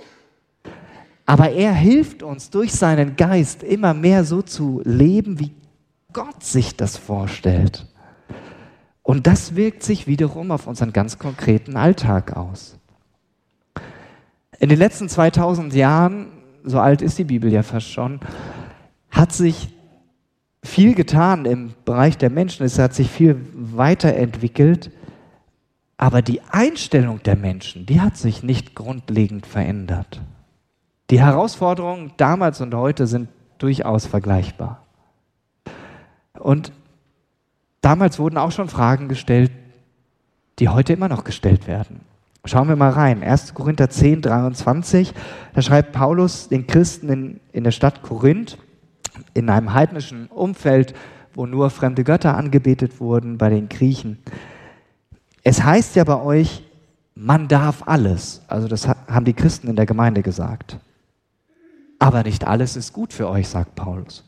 Aber 1.26 1.50
er 1.50 1.74
hilft 1.74 2.22
uns 2.22 2.50
durch 2.50 2.72
seinen 2.72 3.16
Geist 3.16 3.64
immer 3.64 3.94
mehr 3.94 4.24
so 4.24 4.42
zu 4.42 4.80
leben, 4.84 5.40
wie 5.40 5.52
Gott 6.12 6.44
sich 6.44 6.76
das 6.76 6.96
vorstellt. 6.96 7.86
Und 9.02 9.26
das 9.26 9.56
wirkt 9.56 9.82
sich 9.82 10.06
wiederum 10.06 10.50
auf 10.50 10.66
unseren 10.66 10.92
ganz 10.92 11.18
konkreten 11.18 11.76
Alltag 11.76 12.36
aus. 12.36 12.78
In 14.58 14.68
den 14.68 14.78
letzten 14.78 15.08
2000 15.08 15.74
Jahren, 15.74 16.28
so 16.64 16.80
alt 16.80 17.02
ist 17.02 17.18
die 17.18 17.24
Bibel 17.24 17.52
ja 17.52 17.62
fast 17.62 17.90
schon, 17.90 18.20
hat 19.10 19.32
sich 19.32 19.68
viel 20.62 20.94
getan 20.94 21.44
im 21.44 21.74
Bereich 21.84 22.18
der 22.18 22.30
Menschen. 22.30 22.64
Es 22.64 22.78
hat 22.78 22.94
sich 22.94 23.10
viel 23.10 23.36
weiterentwickelt. 23.52 24.90
Aber 25.98 26.22
die 26.22 26.40
Einstellung 26.50 27.22
der 27.22 27.36
Menschen, 27.36 27.86
die 27.86 28.00
hat 28.00 28.16
sich 28.16 28.42
nicht 28.42 28.74
grundlegend 28.74 29.46
verändert. 29.46 30.20
Die 31.10 31.20
Herausforderungen 31.20 32.12
damals 32.16 32.60
und 32.60 32.74
heute 32.74 33.06
sind 33.06 33.28
durchaus 33.58 34.06
vergleichbar. 34.06 34.82
Und 36.38 36.72
damals 37.80 38.18
wurden 38.18 38.38
auch 38.38 38.52
schon 38.52 38.68
Fragen 38.68 39.08
gestellt, 39.08 39.52
die 40.58 40.68
heute 40.68 40.92
immer 40.92 41.08
noch 41.08 41.24
gestellt 41.24 41.66
werden. 41.66 42.00
Schauen 42.44 42.68
wir 42.68 42.76
mal 42.76 42.90
rein. 42.90 43.22
1. 43.22 43.54
Korinther 43.54 43.90
10, 43.90 44.22
23. 44.22 45.12
Da 45.54 45.62
schreibt 45.62 45.92
Paulus 45.92 46.48
den 46.48 46.66
Christen 46.66 47.08
in, 47.08 47.40
in 47.52 47.64
der 47.64 47.72
Stadt 47.72 48.02
Korinth, 48.02 48.58
in 49.34 49.50
einem 49.50 49.74
heidnischen 49.74 50.26
Umfeld, 50.26 50.94
wo 51.34 51.46
nur 51.46 51.70
fremde 51.70 52.04
Götter 52.04 52.36
angebetet 52.36 53.00
wurden, 53.00 53.38
bei 53.38 53.50
den 53.50 53.68
Griechen. 53.68 54.18
Es 55.42 55.62
heißt 55.62 55.96
ja 55.96 56.04
bei 56.04 56.20
euch, 56.20 56.62
man 57.14 57.48
darf 57.48 57.82
alles. 57.86 58.42
Also 58.48 58.68
das 58.68 58.88
haben 58.88 59.24
die 59.24 59.34
Christen 59.34 59.68
in 59.68 59.76
der 59.76 59.86
Gemeinde 59.86 60.22
gesagt. 60.22 60.78
Aber 61.98 62.22
nicht 62.22 62.46
alles 62.46 62.76
ist 62.76 62.92
gut 62.92 63.12
für 63.12 63.28
euch, 63.28 63.48
sagt 63.48 63.74
Paulus. 63.74 64.24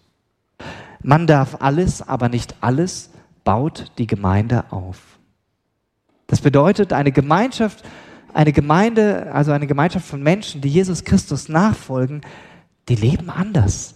Man 1.03 1.27
darf 1.27 1.57
alles, 1.61 2.03
aber 2.03 2.29
nicht 2.29 2.57
alles 2.61 3.11
baut 3.45 3.93
die 3.99 4.07
Gemeinde 4.07 4.65
auf. 4.71 5.19
Das 6.27 6.41
bedeutet, 6.41 6.93
eine 6.93 7.13
Gemeinschaft 7.13 7.85
eine 8.35 8.53
Gemeinde, 8.53 9.33
also 9.33 9.53
eine 9.53 9.67
Gemeinschaft 9.67 10.07
von 10.07 10.23
Menschen, 10.23 10.61
die 10.61 10.69
Jesus 10.69 11.05
Christus 11.05 11.49
nachfolgen, 11.49 12.21
die 12.89 12.95
leben 12.95 13.31
anders. 13.31 13.95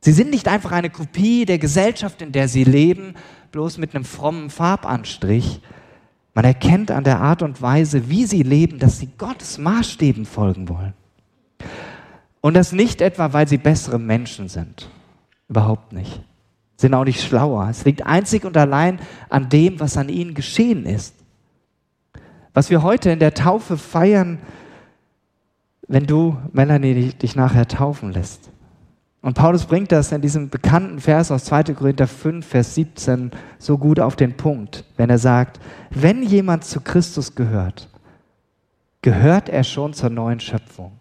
Sie 0.00 0.12
sind 0.12 0.30
nicht 0.30 0.48
einfach 0.48 0.72
eine 0.72 0.90
Kopie 0.90 1.44
der 1.46 1.58
Gesellschaft, 1.58 2.22
in 2.22 2.32
der 2.32 2.48
sie 2.48 2.64
leben, 2.64 3.14
bloß 3.50 3.78
mit 3.78 3.94
einem 3.94 4.04
frommen 4.04 4.50
Farbanstrich. 4.50 5.60
Man 6.34 6.44
erkennt 6.44 6.90
an 6.90 7.04
der 7.04 7.20
Art 7.20 7.42
und 7.42 7.60
Weise, 7.60 8.08
wie 8.08 8.26
sie 8.26 8.42
leben, 8.42 8.78
dass 8.78 8.98
sie 8.98 9.08
Gottes 9.18 9.58
Maßstäben 9.58 10.24
folgen 10.24 10.68
wollen. 10.68 10.94
Und 12.46 12.54
das 12.54 12.70
nicht 12.70 13.00
etwa, 13.00 13.32
weil 13.32 13.48
sie 13.48 13.58
bessere 13.58 13.98
Menschen 13.98 14.48
sind. 14.48 14.88
Überhaupt 15.48 15.92
nicht. 15.92 16.22
Sind 16.76 16.94
auch 16.94 17.02
nicht 17.02 17.20
schlauer. 17.20 17.66
Es 17.68 17.84
liegt 17.84 18.06
einzig 18.06 18.44
und 18.44 18.56
allein 18.56 19.00
an 19.28 19.48
dem, 19.48 19.80
was 19.80 19.96
an 19.96 20.08
ihnen 20.08 20.32
geschehen 20.32 20.86
ist. 20.86 21.16
Was 22.54 22.70
wir 22.70 22.84
heute 22.84 23.10
in 23.10 23.18
der 23.18 23.34
Taufe 23.34 23.76
feiern, 23.76 24.38
wenn 25.88 26.06
du, 26.06 26.36
Melanie, 26.52 27.14
dich 27.14 27.34
nachher 27.34 27.66
taufen 27.66 28.12
lässt. 28.12 28.48
Und 29.22 29.34
Paulus 29.34 29.64
bringt 29.64 29.90
das 29.90 30.12
in 30.12 30.20
diesem 30.20 30.48
bekannten 30.48 31.00
Vers 31.00 31.32
aus 31.32 31.46
2. 31.46 31.74
Korinther 31.74 32.06
5, 32.06 32.46
Vers 32.46 32.76
17 32.76 33.32
so 33.58 33.76
gut 33.76 33.98
auf 33.98 34.14
den 34.14 34.36
Punkt, 34.36 34.84
wenn 34.96 35.10
er 35.10 35.18
sagt, 35.18 35.58
wenn 35.90 36.22
jemand 36.22 36.64
zu 36.64 36.80
Christus 36.80 37.34
gehört, 37.34 37.88
gehört 39.02 39.48
er 39.48 39.64
schon 39.64 39.94
zur 39.94 40.10
neuen 40.10 40.38
Schöpfung. 40.38 40.92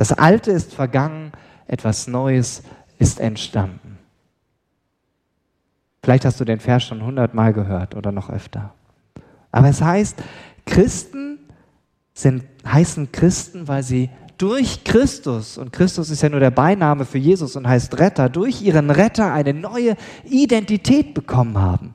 Das 0.00 0.14
Alte 0.14 0.50
ist 0.50 0.72
vergangen, 0.72 1.30
etwas 1.66 2.06
Neues 2.06 2.62
ist 2.98 3.20
entstanden. 3.20 3.98
Vielleicht 6.02 6.24
hast 6.24 6.40
du 6.40 6.46
den 6.46 6.58
Vers 6.58 6.84
schon 6.84 7.04
hundertmal 7.04 7.52
gehört 7.52 7.94
oder 7.94 8.10
noch 8.10 8.30
öfter. 8.30 8.72
Aber 9.52 9.68
es 9.68 9.82
heißt, 9.82 10.16
Christen 10.64 11.40
sind, 12.14 12.44
heißen 12.66 13.12
Christen, 13.12 13.68
weil 13.68 13.82
sie 13.82 14.08
durch 14.38 14.84
Christus, 14.84 15.58
und 15.58 15.70
Christus 15.70 16.08
ist 16.08 16.22
ja 16.22 16.30
nur 16.30 16.40
der 16.40 16.50
Beiname 16.50 17.04
für 17.04 17.18
Jesus 17.18 17.54
und 17.54 17.68
heißt 17.68 17.98
Retter, 17.98 18.30
durch 18.30 18.62
ihren 18.62 18.88
Retter 18.88 19.34
eine 19.34 19.52
neue 19.52 19.96
Identität 20.24 21.12
bekommen 21.12 21.58
haben. 21.58 21.94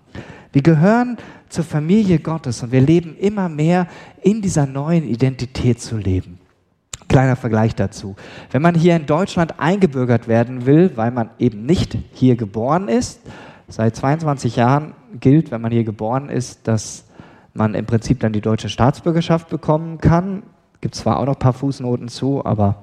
Wir 0.51 0.61
gehören 0.61 1.17
zur 1.49 1.63
Familie 1.63 2.19
Gottes 2.19 2.61
und 2.61 2.71
wir 2.71 2.81
leben 2.81 3.17
immer 3.17 3.49
mehr 3.49 3.87
in 4.21 4.43
dieser 4.43 4.67
neuen 4.67 5.07
Identität 5.07 5.81
zu 5.81 5.97
leben. 5.97 6.37
Kleiner 7.15 7.37
Vergleich 7.37 7.73
dazu. 7.75 8.17
Wenn 8.51 8.61
man 8.61 8.75
hier 8.75 8.93
in 8.93 9.05
Deutschland 9.05 9.57
eingebürgert 9.57 10.27
werden 10.27 10.65
will, 10.65 10.91
weil 10.97 11.11
man 11.11 11.29
eben 11.39 11.65
nicht 11.65 11.97
hier 12.11 12.35
geboren 12.35 12.89
ist, 12.89 13.21
seit 13.69 13.95
22 13.95 14.57
Jahren 14.57 14.95
gilt, 15.21 15.49
wenn 15.49 15.61
man 15.61 15.71
hier 15.71 15.85
geboren 15.85 16.27
ist, 16.27 16.67
dass 16.67 17.05
man 17.53 17.73
im 17.73 17.85
Prinzip 17.85 18.19
dann 18.19 18.33
die 18.33 18.41
deutsche 18.41 18.67
Staatsbürgerschaft 18.67 19.47
bekommen 19.47 19.99
kann. 19.99 20.43
Gibt 20.81 20.95
zwar 20.95 21.19
auch 21.19 21.25
noch 21.25 21.35
ein 21.35 21.39
paar 21.39 21.53
Fußnoten 21.53 22.09
zu, 22.09 22.43
aber 22.43 22.81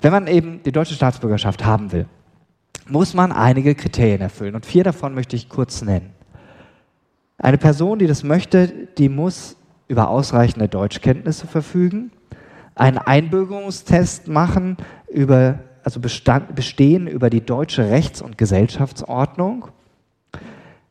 wenn 0.00 0.12
man 0.12 0.28
eben 0.28 0.62
die 0.62 0.72
deutsche 0.72 0.94
Staatsbürgerschaft 0.94 1.66
haben 1.66 1.92
will, 1.92 2.06
muss 2.88 3.12
man 3.12 3.32
einige 3.32 3.74
Kriterien 3.74 4.22
erfüllen. 4.22 4.54
Und 4.54 4.64
vier 4.64 4.84
davon 4.84 5.14
möchte 5.14 5.36
ich 5.36 5.50
kurz 5.50 5.82
nennen. 5.82 6.14
Eine 7.36 7.58
Person, 7.58 7.98
die 7.98 8.06
das 8.06 8.24
möchte, 8.24 8.88
die 8.96 9.10
muss 9.10 9.56
über 9.88 10.08
ausreichende 10.08 10.68
Deutschkenntnisse 10.68 11.46
verfügen, 11.46 12.12
einen 12.78 12.98
Einbürgerungstest 12.98 14.28
machen, 14.28 14.76
über, 15.08 15.60
also 15.82 16.00
bestand, 16.00 16.54
bestehen 16.54 17.06
über 17.06 17.30
die 17.30 17.44
deutsche 17.44 17.90
Rechts- 17.90 18.22
und 18.22 18.38
Gesellschaftsordnung. 18.38 19.68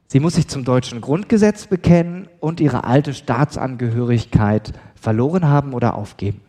Sie 0.08 0.20
muss 0.20 0.36
sich 0.36 0.48
zum 0.48 0.64
deutschen 0.64 1.02
Grundgesetz 1.02 1.68
bekennen 1.68 2.30
und 2.40 2.60
ihre 2.60 2.86
alte 2.86 3.14
Staatsangehörigkeit 3.14 4.74
verloren 4.96 5.48
haben 5.48 5.74
oder 5.74 5.96
aufgeben. 5.96 6.42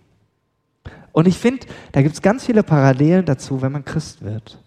Und 1.12 1.26
ich 1.26 1.38
finde, 1.38 1.66
da 1.92 2.02
gibt 2.02 2.14
es 2.14 2.22
ganz 2.22 2.46
viele 2.46 2.62
Parallelen 2.62 3.24
dazu, 3.24 3.60
wenn 3.60 3.72
man 3.72 3.84
Christ 3.84 4.22
wird. 4.22 4.62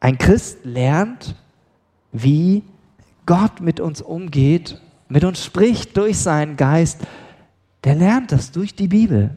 Ein 0.00 0.18
Christ 0.18 0.64
lernt, 0.64 1.36
wie 2.12 2.64
Gott 3.26 3.60
mit 3.60 3.80
uns 3.80 4.00
umgeht, 4.00 4.80
mit 5.08 5.24
uns 5.24 5.44
spricht 5.44 5.96
durch 5.96 6.18
seinen 6.18 6.56
Geist. 6.56 7.00
Der 7.84 7.94
lernt 7.94 8.32
das 8.32 8.52
durch 8.52 8.74
die 8.74 8.88
Bibel. 8.88 9.36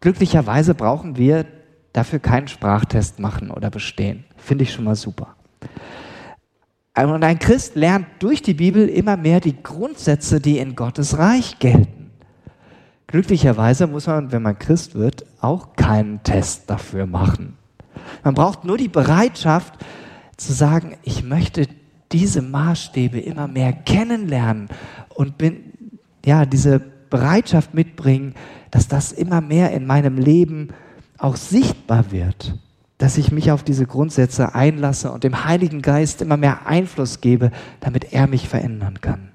Glücklicherweise 0.00 0.74
brauchen 0.74 1.16
wir 1.16 1.46
dafür 1.92 2.18
keinen 2.18 2.48
Sprachtest 2.48 3.20
machen 3.20 3.50
oder 3.50 3.70
bestehen. 3.70 4.24
Finde 4.36 4.64
ich 4.64 4.72
schon 4.72 4.84
mal 4.84 4.96
super. 4.96 5.36
Und 6.96 7.24
ein 7.24 7.38
Christ 7.38 7.74
lernt 7.74 8.06
durch 8.18 8.42
die 8.42 8.54
Bibel 8.54 8.88
immer 8.88 9.16
mehr 9.16 9.40
die 9.40 9.62
Grundsätze, 9.62 10.40
die 10.40 10.58
in 10.58 10.76
Gottes 10.76 11.16
Reich 11.18 11.58
gelten. 11.58 12.10
Glücklicherweise 13.06 13.86
muss 13.86 14.06
man, 14.06 14.32
wenn 14.32 14.42
man 14.42 14.58
Christ 14.58 14.94
wird, 14.94 15.24
auch 15.40 15.74
keinen 15.76 16.22
Test 16.22 16.68
dafür 16.68 17.06
machen. 17.06 17.56
Man 18.24 18.34
braucht 18.34 18.64
nur 18.64 18.76
die 18.76 18.88
Bereitschaft 18.88 19.74
zu 20.36 20.52
sagen, 20.52 20.96
ich 21.02 21.22
möchte 21.22 21.66
diese 22.10 22.42
Maßstäbe 22.42 23.20
immer 23.20 23.48
mehr 23.48 23.72
kennenlernen 23.72 24.68
und 25.14 25.38
bin, 25.38 25.72
ja, 26.24 26.44
diese 26.44 26.91
Bereitschaft 27.12 27.74
mitbringen, 27.74 28.34
dass 28.72 28.88
das 28.88 29.12
immer 29.12 29.40
mehr 29.40 29.70
in 29.70 29.86
meinem 29.86 30.16
Leben 30.16 30.70
auch 31.18 31.36
sichtbar 31.36 32.10
wird, 32.10 32.58
dass 32.96 33.18
ich 33.18 33.30
mich 33.30 33.52
auf 33.52 33.62
diese 33.62 33.86
Grundsätze 33.86 34.54
einlasse 34.54 35.12
und 35.12 35.22
dem 35.22 35.44
Heiligen 35.44 35.82
Geist 35.82 36.22
immer 36.22 36.38
mehr 36.38 36.66
Einfluss 36.66 37.20
gebe, 37.20 37.52
damit 37.80 38.12
er 38.12 38.26
mich 38.26 38.48
verändern 38.48 39.00
kann. 39.00 39.28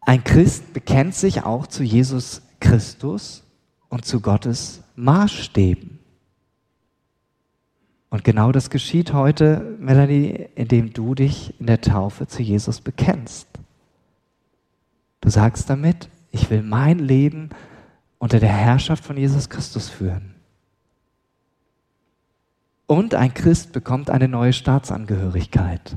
Ein 0.00 0.24
Christ 0.24 0.72
bekennt 0.72 1.14
sich 1.14 1.44
auch 1.44 1.66
zu 1.66 1.84
Jesus 1.84 2.42
Christus 2.58 3.44
und 3.90 4.06
zu 4.06 4.20
Gottes 4.20 4.82
Maßstäben. 4.96 5.98
Und 8.08 8.24
genau 8.24 8.52
das 8.52 8.70
geschieht 8.70 9.12
heute, 9.12 9.76
Melanie, 9.78 10.48
indem 10.54 10.92
du 10.92 11.14
dich 11.14 11.58
in 11.60 11.66
der 11.66 11.80
Taufe 11.82 12.26
zu 12.26 12.42
Jesus 12.42 12.80
bekennst. 12.80 13.51
Du 15.22 15.30
sagst 15.30 15.70
damit, 15.70 16.10
ich 16.30 16.50
will 16.50 16.62
mein 16.62 16.98
Leben 16.98 17.48
unter 18.18 18.38
der 18.38 18.52
Herrschaft 18.52 19.04
von 19.04 19.16
Jesus 19.16 19.48
Christus 19.48 19.88
führen. 19.88 20.34
Und 22.86 23.14
ein 23.14 23.32
Christ 23.32 23.72
bekommt 23.72 24.10
eine 24.10 24.28
neue 24.28 24.52
Staatsangehörigkeit. 24.52 25.96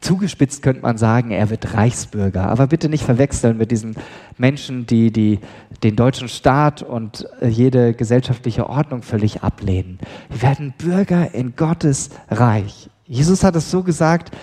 Zugespitzt 0.00 0.62
könnte 0.62 0.80
man 0.80 0.96
sagen, 0.96 1.30
er 1.30 1.50
wird 1.50 1.74
Reichsbürger. 1.74 2.48
Aber 2.48 2.66
bitte 2.66 2.88
nicht 2.88 3.04
verwechseln 3.04 3.58
mit 3.58 3.70
diesen 3.70 3.94
Menschen, 4.38 4.86
die, 4.86 5.12
die 5.12 5.40
den 5.82 5.94
deutschen 5.94 6.28
Staat 6.28 6.82
und 6.82 7.28
äh, 7.42 7.48
jede 7.48 7.92
gesellschaftliche 7.92 8.68
Ordnung 8.68 9.02
völlig 9.02 9.42
ablehnen. 9.42 9.98
Wir 10.30 10.42
werden 10.42 10.72
Bürger 10.78 11.34
in 11.34 11.54
Gottes 11.54 12.08
Reich. 12.30 12.88
Jesus 13.04 13.44
hat 13.44 13.56
es 13.56 13.70
so 13.70 13.82
gesagt, 13.82 14.34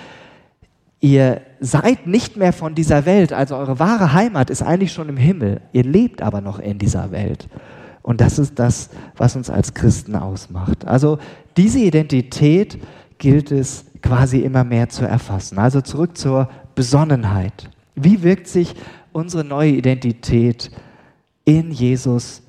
ihr 1.00 1.42
seid 1.60 2.08
nicht 2.08 2.38
mehr 2.38 2.54
von 2.54 2.76
dieser 2.76 3.06
Welt, 3.06 3.34
also 3.34 3.56
eure 3.56 3.80
wahre 3.80 4.14
Heimat 4.14 4.50
ist 4.50 4.62
eigentlich 4.62 4.94
schon 4.94 5.10
im 5.10 5.18
Himmel. 5.18 5.62
Ihr 5.74 5.84
lebt 5.84 6.22
aber 6.22 6.42
noch 6.42 6.60
in 6.60 6.78
dieser 6.80 7.12
Welt. 7.12 7.48
Und 8.02 8.22
das 8.22 8.40
ist 8.40 8.58
das, 8.58 8.90
was 9.18 9.36
uns 9.36 9.50
als 9.50 9.74
Christen 9.74 10.16
ausmacht. 10.16 10.88
Also 10.88 11.20
diese 11.58 11.80
Identität 11.80 12.80
gilt 13.18 13.52
es 13.52 13.86
quasi 14.02 14.40
immer 14.40 14.64
mehr 14.64 14.90
zu 14.90 15.06
erfassen. 15.06 15.60
Also 15.60 15.82
zurück 15.82 16.18
zur 16.18 16.50
Besonnenheit. 16.76 17.70
Wie 17.96 18.24
wirkt 18.24 18.48
sich 18.48 18.76
unsere 19.12 19.44
neue 19.44 19.72
Identität 19.72 20.72
in 21.44 21.72
Jesus 21.72 22.44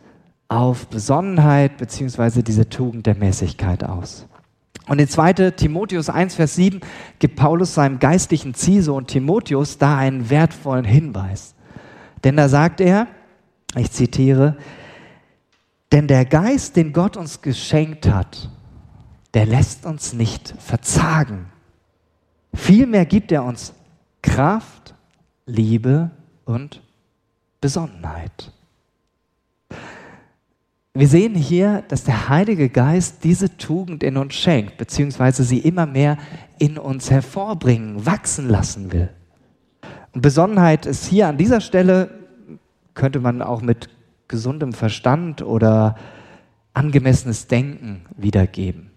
auf 0.48 0.86
Besonnenheit 0.88 1.76
bzw. 1.78 2.42
diese 2.42 2.68
Tugend 2.68 3.06
der 3.06 3.16
Mäßigkeit 3.16 3.82
aus? 3.84 4.26
Und 4.88 4.98
in 4.98 5.08
2. 5.08 5.50
Timotheus 5.52 6.08
1, 6.08 6.34
Vers 6.34 6.54
7 6.56 6.80
gibt 7.18 7.36
Paulus 7.36 7.74
seinem 7.74 7.98
geistlichen 7.98 8.54
Ziehsohn 8.54 9.06
Timotheus 9.06 9.78
da 9.78 9.98
einen 9.98 10.30
wertvollen 10.30 10.86
Hinweis. 10.86 11.54
Denn 12.24 12.36
da 12.36 12.48
sagt 12.48 12.80
er, 12.80 13.06
ich 13.76 13.92
zitiere, 13.92 14.56
denn 15.92 16.06
der 16.06 16.24
Geist, 16.24 16.76
den 16.76 16.92
Gott 16.92 17.16
uns 17.16 17.42
geschenkt 17.42 18.08
hat, 18.08 18.50
der 19.34 19.46
lässt 19.46 19.84
uns 19.84 20.14
nicht 20.14 20.54
verzagen. 20.58 21.46
Vielmehr 22.54 23.04
gibt 23.04 23.30
er 23.30 23.44
uns 23.44 23.74
Kraft, 24.22 24.94
Liebe 25.46 26.10
und 26.44 26.82
Besonnenheit. 27.60 28.52
Wir 30.98 31.06
sehen 31.06 31.36
hier, 31.36 31.84
dass 31.86 32.02
der 32.02 32.28
Heilige 32.28 32.68
Geist 32.68 33.22
diese 33.22 33.56
Tugend 33.56 34.02
in 34.02 34.16
uns 34.16 34.34
schenkt, 34.34 34.78
beziehungsweise 34.78 35.44
sie 35.44 35.60
immer 35.60 35.86
mehr 35.86 36.18
in 36.58 36.76
uns 36.76 37.08
hervorbringen, 37.08 38.04
wachsen 38.04 38.48
lassen 38.48 38.90
will. 38.90 39.08
Und 40.12 40.22
Besonnenheit 40.22 40.86
ist 40.86 41.06
hier 41.06 41.28
an 41.28 41.36
dieser 41.36 41.60
Stelle, 41.60 42.10
könnte 42.94 43.20
man 43.20 43.42
auch 43.42 43.62
mit 43.62 43.88
gesundem 44.26 44.72
Verstand 44.72 45.40
oder 45.40 45.94
angemessenes 46.74 47.46
Denken 47.46 48.04
wiedergeben. 48.16 48.90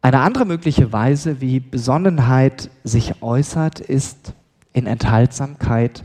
Eine 0.00 0.20
andere 0.20 0.46
mögliche 0.46 0.94
Weise, 0.94 1.42
wie 1.42 1.60
Besonnenheit 1.60 2.70
sich 2.84 3.20
äußert, 3.20 3.80
ist 3.80 4.32
in 4.72 4.86
Enthaltsamkeit 4.86 6.04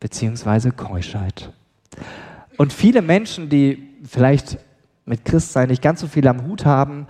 bzw. 0.00 0.70
Keuschheit. 0.70 1.52
Und 2.56 2.72
viele 2.72 3.02
Menschen, 3.02 3.48
die 3.48 3.88
vielleicht 4.04 4.58
mit 5.04 5.24
Christsein 5.24 5.68
nicht 5.68 5.82
ganz 5.82 6.00
so 6.00 6.06
viel 6.06 6.26
am 6.26 6.46
Hut 6.46 6.64
haben, 6.64 7.06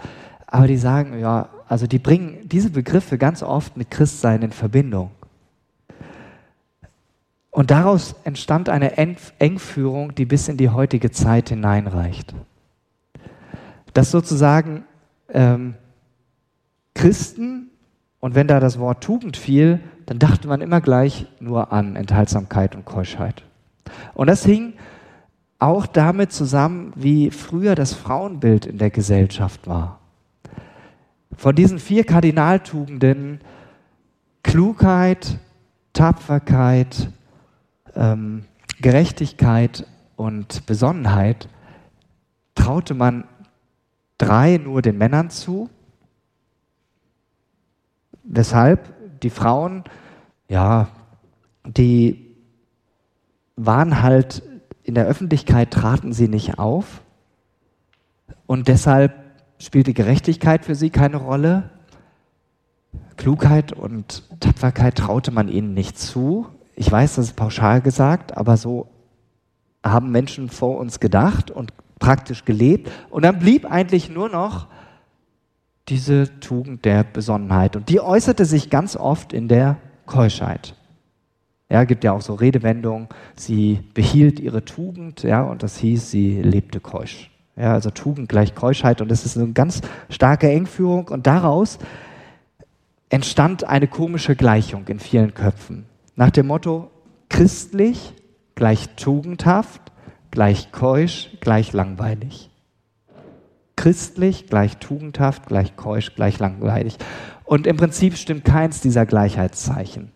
aber 0.47 0.67
die 0.67 0.77
sagen, 0.77 1.19
ja, 1.19 1.49
also 1.69 1.87
die 1.87 1.99
bringen 1.99 2.41
diese 2.45 2.71
Begriffe 2.71 3.19
ganz 3.19 3.43
oft 3.43 3.77
mit 3.77 3.91
Christsein 3.91 4.43
in 4.43 4.53
Verbindung. 4.53 5.11
Und 7.51 7.71
daraus 7.71 8.15
entstand 8.25 8.69
eine 8.69 8.99
Engführung, 8.99 10.15
die 10.15 10.27
bis 10.27 10.47
in 10.49 10.59
die 10.59 10.69
heutige 10.69 11.11
Zeit 11.11 11.49
hineinreicht. 11.49 12.35
Dass 13.95 14.11
sozusagen 14.11 14.85
ähm, 15.33 15.75
Christen, 16.95 17.71
und 18.21 18.35
wenn 18.35 18.47
da 18.47 18.61
das 18.61 18.79
Wort 18.79 19.03
Tugend 19.03 19.39
fiel, 19.39 19.81
dann 20.05 20.19
dachte 20.19 20.49
man 20.49 20.61
immer 20.61 20.83
gleich 20.83 21.27
nur 21.41 21.73
an 21.73 21.97
Enthaltsamkeit 21.97 22.77
und 22.77 22.85
Keuschheit. 22.85 23.43
Und 24.13 24.27
das 24.29 24.45
hing 24.45 24.75
auch 25.59 25.87
damit 25.87 26.33
zusammen, 26.33 26.93
wie 26.97 27.31
früher 27.31 27.75
das 27.75 27.95
Frauenbild 27.95 28.67
in 28.67 28.79
der 28.79 28.91
Gesellschaft 28.91 29.67
war. 29.67 30.01
Von 31.37 31.55
diesen 31.55 31.79
vier 31.79 32.05
Kardinaltugenden 32.05 33.41
Klugheit, 34.43 35.39
Tapferkeit, 35.93 37.11
ähm, 37.95 38.45
Gerechtigkeit 38.81 39.87
und 40.17 40.67
Besonnenheit 40.67 41.49
traute 42.55 42.95
man 42.95 43.25
drei 44.19 44.59
nur 44.59 44.83
den 44.83 44.99
Männern 44.99 45.31
zu 45.31 45.71
Weshalb 48.29 49.21
die 49.23 49.31
Frauen, 49.31 49.85
ja, 50.49 50.89
die 51.65 52.35
waren 53.55 54.03
halt 54.03 54.43
in 54.87 54.95
der 54.95 55.07
Öffentlichkeit, 55.07 55.73
traten 55.73 56.13
sie 56.13 56.29
nicht 56.29 56.59
auf 56.59 57.03
und 58.47 58.69
deshalb 58.69 59.15
spielte 59.59 59.93
Gerechtigkeit 59.93 60.65
für 60.65 60.77
sie 60.77 60.91
keine 60.91 61.17
Rolle. 61.17 61.71
Klugheit 63.17 63.73
und 63.73 64.23
Tapferkeit 64.39 64.97
traute 64.97 65.33
man 65.33 65.49
ihnen 65.49 65.75
nicht 65.75 65.99
zu. 65.99 66.47
Ich 66.77 66.91
weiß, 66.91 67.17
das 67.17 67.27
ist 67.27 67.37
pauschal 67.37 67.81
gesagt, 67.81 68.37
aber 68.37 68.57
so 68.57 68.87
haben 69.85 70.13
Menschen 70.13 70.51
vor 70.51 70.79
uns 70.79 71.01
gedacht 71.01 71.51
und 71.51 71.73
praktisch 71.99 72.45
gelebt. 72.45 72.91
Und 73.11 73.25
dann 73.25 73.41
blieb 73.41 73.65
eigentlich 73.65 74.09
nur 74.09 74.29
noch 74.29 74.69
diese 75.89 76.39
Tugend 76.39 76.85
der 76.85 77.03
Besonnenheit. 77.03 77.75
Und 77.75 77.89
die 77.89 78.01
äußerte 78.01 78.45
sich 78.45 78.71
ganz 78.71 78.97
oft 78.97 79.33
in 79.33 79.49
der 79.49 79.79
Keuschheit. 80.05 80.76
Ja, 81.69 81.85
gibt 81.85 82.05
ja 82.05 82.13
auch 82.13 82.21
so 82.21 82.35
Redewendungen, 82.35 83.09
sie 83.35 83.81
behielt 83.93 84.39
ihre 84.39 84.65
Tugend, 84.65 85.25
ja, 85.25 85.43
und 85.43 85.63
das 85.63 85.79
hieß, 85.79 86.11
sie 86.11 86.41
lebte 86.41 86.79
keusch. 86.79 87.31
Ja, 87.57 87.73
also 87.73 87.91
Tugend 87.91 88.29
gleich 88.29 88.55
Keuschheit 88.55 89.01
und 89.01 89.11
das 89.11 89.25
ist 89.25 89.37
eine 89.37 89.53
ganz 89.53 89.81
starke 90.11 90.49
Engführung 90.51 91.09
und 91.09 91.27
daraus 91.27 91.79
entstand 93.09 93.65
eine 93.65 93.89
komische 93.89 94.37
Gleichung 94.37 94.87
in 94.89 95.01
vielen 95.01 95.35
Köpfen. 95.35 95.87
Nach 96.15 96.31
dem 96.31 96.47
Motto, 96.47 96.91
christlich 97.29 98.13
gleich 98.55 98.89
tugendhaft, 98.97 99.81
gleich 100.31 100.71
keusch, 100.71 101.31
gleich 101.41 101.73
langweilig. 101.73 102.51
Christlich 103.75 104.47
gleich 104.47 104.79
tugendhaft, 104.79 105.47
gleich 105.47 105.77
keusch, 105.77 106.15
gleich 106.15 106.39
langweilig. 106.39 106.97
Und 107.45 107.67
im 107.67 107.77
Prinzip 107.77 108.17
stimmt 108.17 108.45
keins 108.45 108.81
dieser 108.81 109.07
Gleichheitszeichen. 109.07 110.13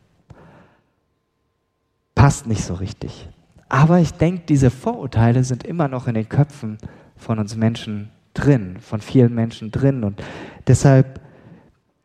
Passt 2.20 2.46
nicht 2.46 2.62
so 2.62 2.74
richtig. 2.74 3.30
Aber 3.70 3.98
ich 3.98 4.12
denke, 4.12 4.42
diese 4.46 4.70
Vorurteile 4.70 5.42
sind 5.42 5.64
immer 5.64 5.88
noch 5.88 6.06
in 6.06 6.12
den 6.12 6.28
Köpfen 6.28 6.76
von 7.16 7.38
uns 7.38 7.56
Menschen 7.56 8.10
drin, 8.34 8.76
von 8.78 9.00
vielen 9.00 9.34
Menschen 9.34 9.70
drin. 9.70 10.04
Und 10.04 10.22
deshalb 10.66 11.18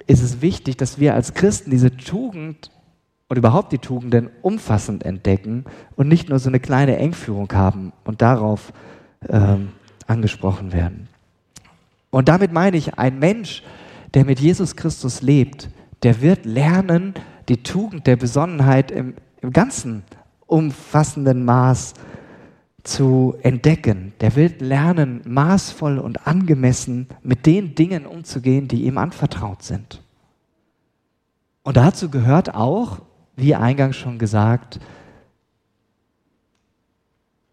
ist 0.07 0.23
es 0.23 0.41
wichtig, 0.41 0.77
dass 0.77 0.99
wir 0.99 1.15
als 1.15 1.33
Christen 1.33 1.69
diese 1.69 1.97
Tugend 1.97 2.71
und 3.27 3.35
überhaupt 3.35 3.73
die 3.73 3.77
Tugenden 3.77 4.29
umfassend 4.41 5.03
entdecken 5.03 5.65
und 5.97 6.07
nicht 6.07 6.29
nur 6.29 6.39
so 6.39 6.47
eine 6.47 6.61
kleine 6.61 6.95
Engführung 6.95 7.51
haben 7.51 7.91
und 8.05 8.21
darauf 8.21 8.71
ähm, 9.27 9.73
angesprochen 10.07 10.71
werden. 10.71 11.09
Und 12.09 12.29
damit 12.29 12.53
meine 12.53 12.77
ich, 12.77 12.97
ein 12.97 13.19
Mensch, 13.19 13.63
der 14.13 14.23
mit 14.23 14.39
Jesus 14.39 14.77
Christus 14.77 15.21
lebt, 15.21 15.69
der 16.03 16.21
wird 16.21 16.45
lernen, 16.45 17.15
die 17.49 17.63
Tugend 17.63 18.07
der 18.07 18.15
Besonnenheit 18.15 18.91
im, 18.91 19.15
im 19.45 19.53
ganzen 19.53 20.03
umfassenden 20.47 21.45
Maß 21.45 21.93
zu 22.83 23.35
entdecken. 23.41 24.13
Der 24.21 24.35
wird 24.35 24.59
lernen, 24.59 25.21
maßvoll 25.25 25.99
und 25.99 26.27
angemessen 26.27 27.07
mit 27.21 27.45
den 27.45 27.75
Dingen 27.75 28.05
umzugehen, 28.05 28.67
die 28.67 28.85
ihm 28.85 28.97
anvertraut 28.97 29.61
sind. 29.63 30.01
Und 31.63 31.77
dazu 31.77 32.09
gehört 32.09 32.53
auch, 32.53 33.01
wie 33.35 33.55
eingangs 33.55 33.95
schon 33.95 34.17
gesagt, 34.17 34.79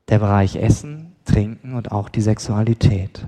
der 0.08 0.18
Bereich 0.18 0.56
Essen, 0.56 1.12
Trinken 1.24 1.74
und 1.74 1.92
auch 1.92 2.08
die 2.08 2.20
Sexualität. 2.20 3.26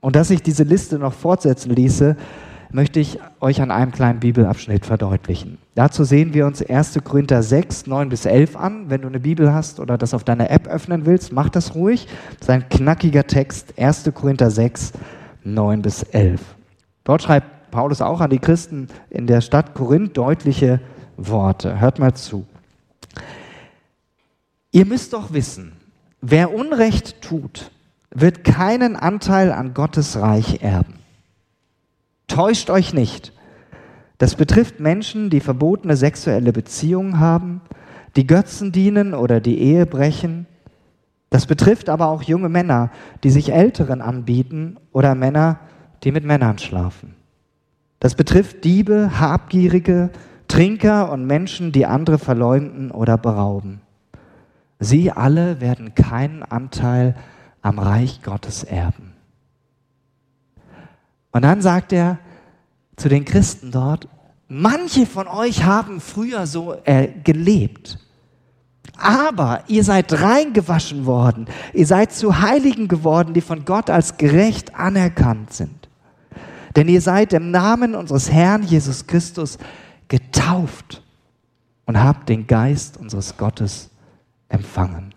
Und 0.00 0.16
dass 0.16 0.30
ich 0.30 0.42
diese 0.42 0.64
Liste 0.64 0.98
noch 0.98 1.14
fortsetzen 1.14 1.70
ließe, 1.74 2.16
möchte 2.74 2.98
ich 2.98 3.20
euch 3.40 3.62
an 3.62 3.70
einem 3.70 3.92
kleinen 3.92 4.18
Bibelabschnitt 4.18 4.84
verdeutlichen. 4.84 5.58
Dazu 5.76 6.02
sehen 6.02 6.34
wir 6.34 6.44
uns 6.44 6.60
1. 6.60 6.98
Korinther 7.04 7.40
6, 7.40 7.86
9 7.86 8.08
bis 8.08 8.26
11 8.26 8.56
an. 8.56 8.90
Wenn 8.90 9.02
du 9.02 9.08
eine 9.08 9.20
Bibel 9.20 9.54
hast 9.54 9.78
oder 9.78 9.96
das 9.96 10.12
auf 10.12 10.24
deiner 10.24 10.50
App 10.50 10.66
öffnen 10.66 11.06
willst, 11.06 11.32
mach 11.32 11.48
das 11.48 11.76
ruhig. 11.76 12.08
Das 12.40 12.48
ist 12.48 12.50
ein 12.50 12.68
knackiger 12.68 13.28
Text, 13.28 13.78
1. 13.78 14.10
Korinther 14.12 14.50
6, 14.50 14.92
9 15.44 15.82
bis 15.82 16.02
11. 16.02 16.40
Dort 17.04 17.22
schreibt 17.22 17.70
Paulus 17.70 18.02
auch 18.02 18.20
an 18.20 18.30
die 18.30 18.40
Christen 18.40 18.88
in 19.08 19.28
der 19.28 19.40
Stadt 19.40 19.74
Korinth 19.74 20.16
deutliche 20.16 20.80
Worte. 21.16 21.78
Hört 21.78 22.00
mal 22.00 22.14
zu. 22.14 22.44
Ihr 24.72 24.84
müsst 24.84 25.12
doch 25.12 25.32
wissen, 25.32 25.72
wer 26.20 26.52
Unrecht 26.52 27.22
tut, 27.22 27.70
wird 28.10 28.42
keinen 28.42 28.96
Anteil 28.96 29.52
an 29.52 29.74
Gottes 29.74 30.16
Reich 30.16 30.60
erben. 30.62 31.03
Täuscht 32.34 32.68
euch 32.68 32.92
nicht. 32.92 33.32
Das 34.18 34.34
betrifft 34.34 34.80
Menschen, 34.80 35.30
die 35.30 35.38
verbotene 35.38 35.96
sexuelle 35.96 36.52
Beziehungen 36.52 37.20
haben, 37.20 37.60
die 38.16 38.26
Götzen 38.26 38.72
dienen 38.72 39.14
oder 39.14 39.40
die 39.40 39.60
Ehe 39.60 39.86
brechen. 39.86 40.46
Das 41.30 41.46
betrifft 41.46 41.88
aber 41.88 42.08
auch 42.08 42.22
junge 42.22 42.48
Männer, 42.48 42.90
die 43.22 43.30
sich 43.30 43.52
Älteren 43.52 44.00
anbieten 44.00 44.78
oder 44.90 45.14
Männer, 45.14 45.60
die 46.02 46.10
mit 46.10 46.24
Männern 46.24 46.58
schlafen. 46.58 47.14
Das 48.00 48.16
betrifft 48.16 48.64
Diebe, 48.64 49.20
Habgierige, 49.20 50.10
Trinker 50.48 51.12
und 51.12 51.28
Menschen, 51.28 51.70
die 51.70 51.86
andere 51.86 52.18
verleumden 52.18 52.90
oder 52.90 53.16
berauben. 53.16 53.80
Sie 54.80 55.12
alle 55.12 55.60
werden 55.60 55.94
keinen 55.94 56.42
Anteil 56.42 57.14
am 57.62 57.78
Reich 57.78 58.22
Gottes 58.24 58.64
erben. 58.64 59.12
Und 61.30 61.42
dann 61.42 61.60
sagt 61.62 61.92
er 61.92 62.18
zu 62.96 63.08
den 63.08 63.24
Christen 63.24 63.70
dort, 63.70 64.08
manche 64.48 65.06
von 65.06 65.26
euch 65.26 65.64
haben 65.64 66.00
früher 66.00 66.46
so 66.46 66.76
äh, 66.84 67.08
gelebt. 67.24 67.98
Aber 68.96 69.64
ihr 69.66 69.82
seid 69.82 70.12
reingewaschen 70.12 71.04
worden. 71.04 71.46
Ihr 71.72 71.86
seid 71.86 72.12
zu 72.12 72.40
Heiligen 72.40 72.86
geworden, 72.86 73.34
die 73.34 73.40
von 73.40 73.64
Gott 73.64 73.90
als 73.90 74.16
gerecht 74.18 74.74
anerkannt 74.76 75.52
sind. 75.52 75.88
Denn 76.76 76.88
ihr 76.88 77.00
seid 77.00 77.32
im 77.32 77.50
Namen 77.50 77.94
unseres 77.94 78.30
Herrn 78.30 78.62
Jesus 78.62 79.06
Christus 79.06 79.58
getauft 80.08 81.02
und 81.86 82.02
habt 82.02 82.28
den 82.28 82.46
Geist 82.46 82.96
unseres 82.96 83.36
Gottes 83.36 83.90
empfangen. 84.48 85.14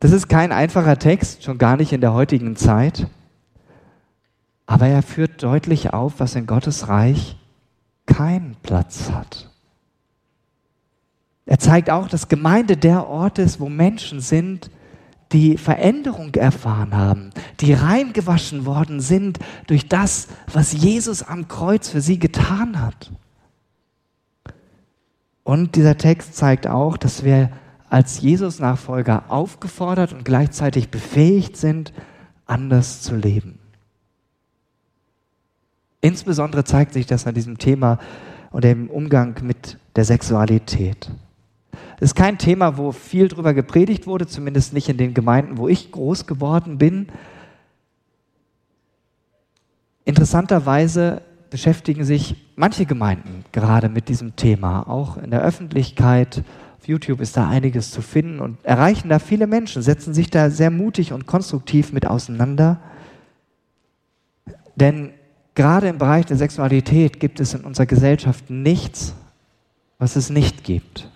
Das 0.00 0.12
ist 0.12 0.28
kein 0.28 0.52
einfacher 0.52 0.98
Text, 0.98 1.42
schon 1.42 1.58
gar 1.58 1.76
nicht 1.76 1.92
in 1.92 2.00
der 2.00 2.12
heutigen 2.12 2.54
Zeit, 2.54 3.08
aber 4.68 4.86
er 4.86 5.02
führt 5.02 5.42
deutlich 5.42 5.94
auf, 5.94 6.20
was 6.20 6.34
in 6.34 6.46
Gottes 6.46 6.88
Reich 6.88 7.36
keinen 8.04 8.54
Platz 8.62 9.10
hat. 9.10 9.50
Er 11.46 11.58
zeigt 11.58 11.88
auch, 11.88 12.06
dass 12.06 12.28
Gemeinde 12.28 12.76
der 12.76 13.06
Ort 13.06 13.38
ist, 13.38 13.60
wo 13.60 13.70
Menschen 13.70 14.20
sind, 14.20 14.70
die 15.32 15.56
Veränderung 15.56 16.34
erfahren 16.34 16.94
haben, 16.94 17.30
die 17.60 17.72
reingewaschen 17.72 18.66
worden 18.66 19.00
sind 19.00 19.38
durch 19.66 19.88
das, 19.88 20.28
was 20.52 20.72
Jesus 20.74 21.22
am 21.22 21.48
Kreuz 21.48 21.88
für 21.88 22.02
sie 22.02 22.18
getan 22.18 22.82
hat. 22.82 23.10
Und 25.44 25.76
dieser 25.76 25.96
Text 25.96 26.36
zeigt 26.36 26.66
auch, 26.66 26.98
dass 26.98 27.24
wir 27.24 27.50
als 27.88 28.20
Jesus-Nachfolger 28.20 29.24
aufgefordert 29.28 30.12
und 30.12 30.26
gleichzeitig 30.26 30.90
befähigt 30.90 31.56
sind, 31.56 31.94
anders 32.44 33.00
zu 33.00 33.16
leben. 33.16 33.57
Insbesondere 36.00 36.64
zeigt 36.64 36.92
sich 36.92 37.06
das 37.06 37.26
an 37.26 37.34
diesem 37.34 37.58
Thema 37.58 37.98
und 38.50 38.64
dem 38.64 38.88
Umgang 38.88 39.34
mit 39.42 39.78
der 39.96 40.04
Sexualität. 40.04 41.10
Das 41.98 42.10
ist 42.10 42.14
kein 42.14 42.38
Thema, 42.38 42.78
wo 42.78 42.92
viel 42.92 43.28
drüber 43.28 43.54
gepredigt 43.54 44.06
wurde, 44.06 44.26
zumindest 44.26 44.72
nicht 44.72 44.88
in 44.88 44.96
den 44.96 45.14
Gemeinden, 45.14 45.58
wo 45.58 45.68
ich 45.68 45.90
groß 45.90 46.26
geworden 46.26 46.78
bin. 46.78 47.08
Interessanterweise 50.04 51.22
beschäftigen 51.50 52.04
sich 52.04 52.36
manche 52.56 52.86
Gemeinden 52.86 53.44
gerade 53.52 53.88
mit 53.88 54.08
diesem 54.08 54.36
Thema, 54.36 54.88
auch 54.88 55.16
in 55.16 55.30
der 55.30 55.42
Öffentlichkeit. 55.42 56.44
Auf 56.78 56.86
YouTube 56.86 57.20
ist 57.20 57.36
da 57.36 57.48
einiges 57.48 57.90
zu 57.90 58.00
finden 58.00 58.38
und 58.38 58.64
erreichen 58.64 59.08
da 59.08 59.18
viele 59.18 59.46
Menschen, 59.46 59.82
setzen 59.82 60.14
sich 60.14 60.30
da 60.30 60.50
sehr 60.50 60.70
mutig 60.70 61.12
und 61.12 61.26
konstruktiv 61.26 61.92
mit 61.92 62.06
auseinander. 62.06 62.80
Denn 64.76 65.12
gerade 65.58 65.88
im 65.88 65.98
Bereich 65.98 66.24
der 66.24 66.36
Sexualität 66.36 67.18
gibt 67.18 67.40
es 67.40 67.52
in 67.52 67.64
unserer 67.64 67.86
Gesellschaft 67.86 68.48
nichts, 68.48 69.12
was 69.98 70.14
es 70.14 70.30
nicht 70.30 70.62
gibt. 70.62 71.10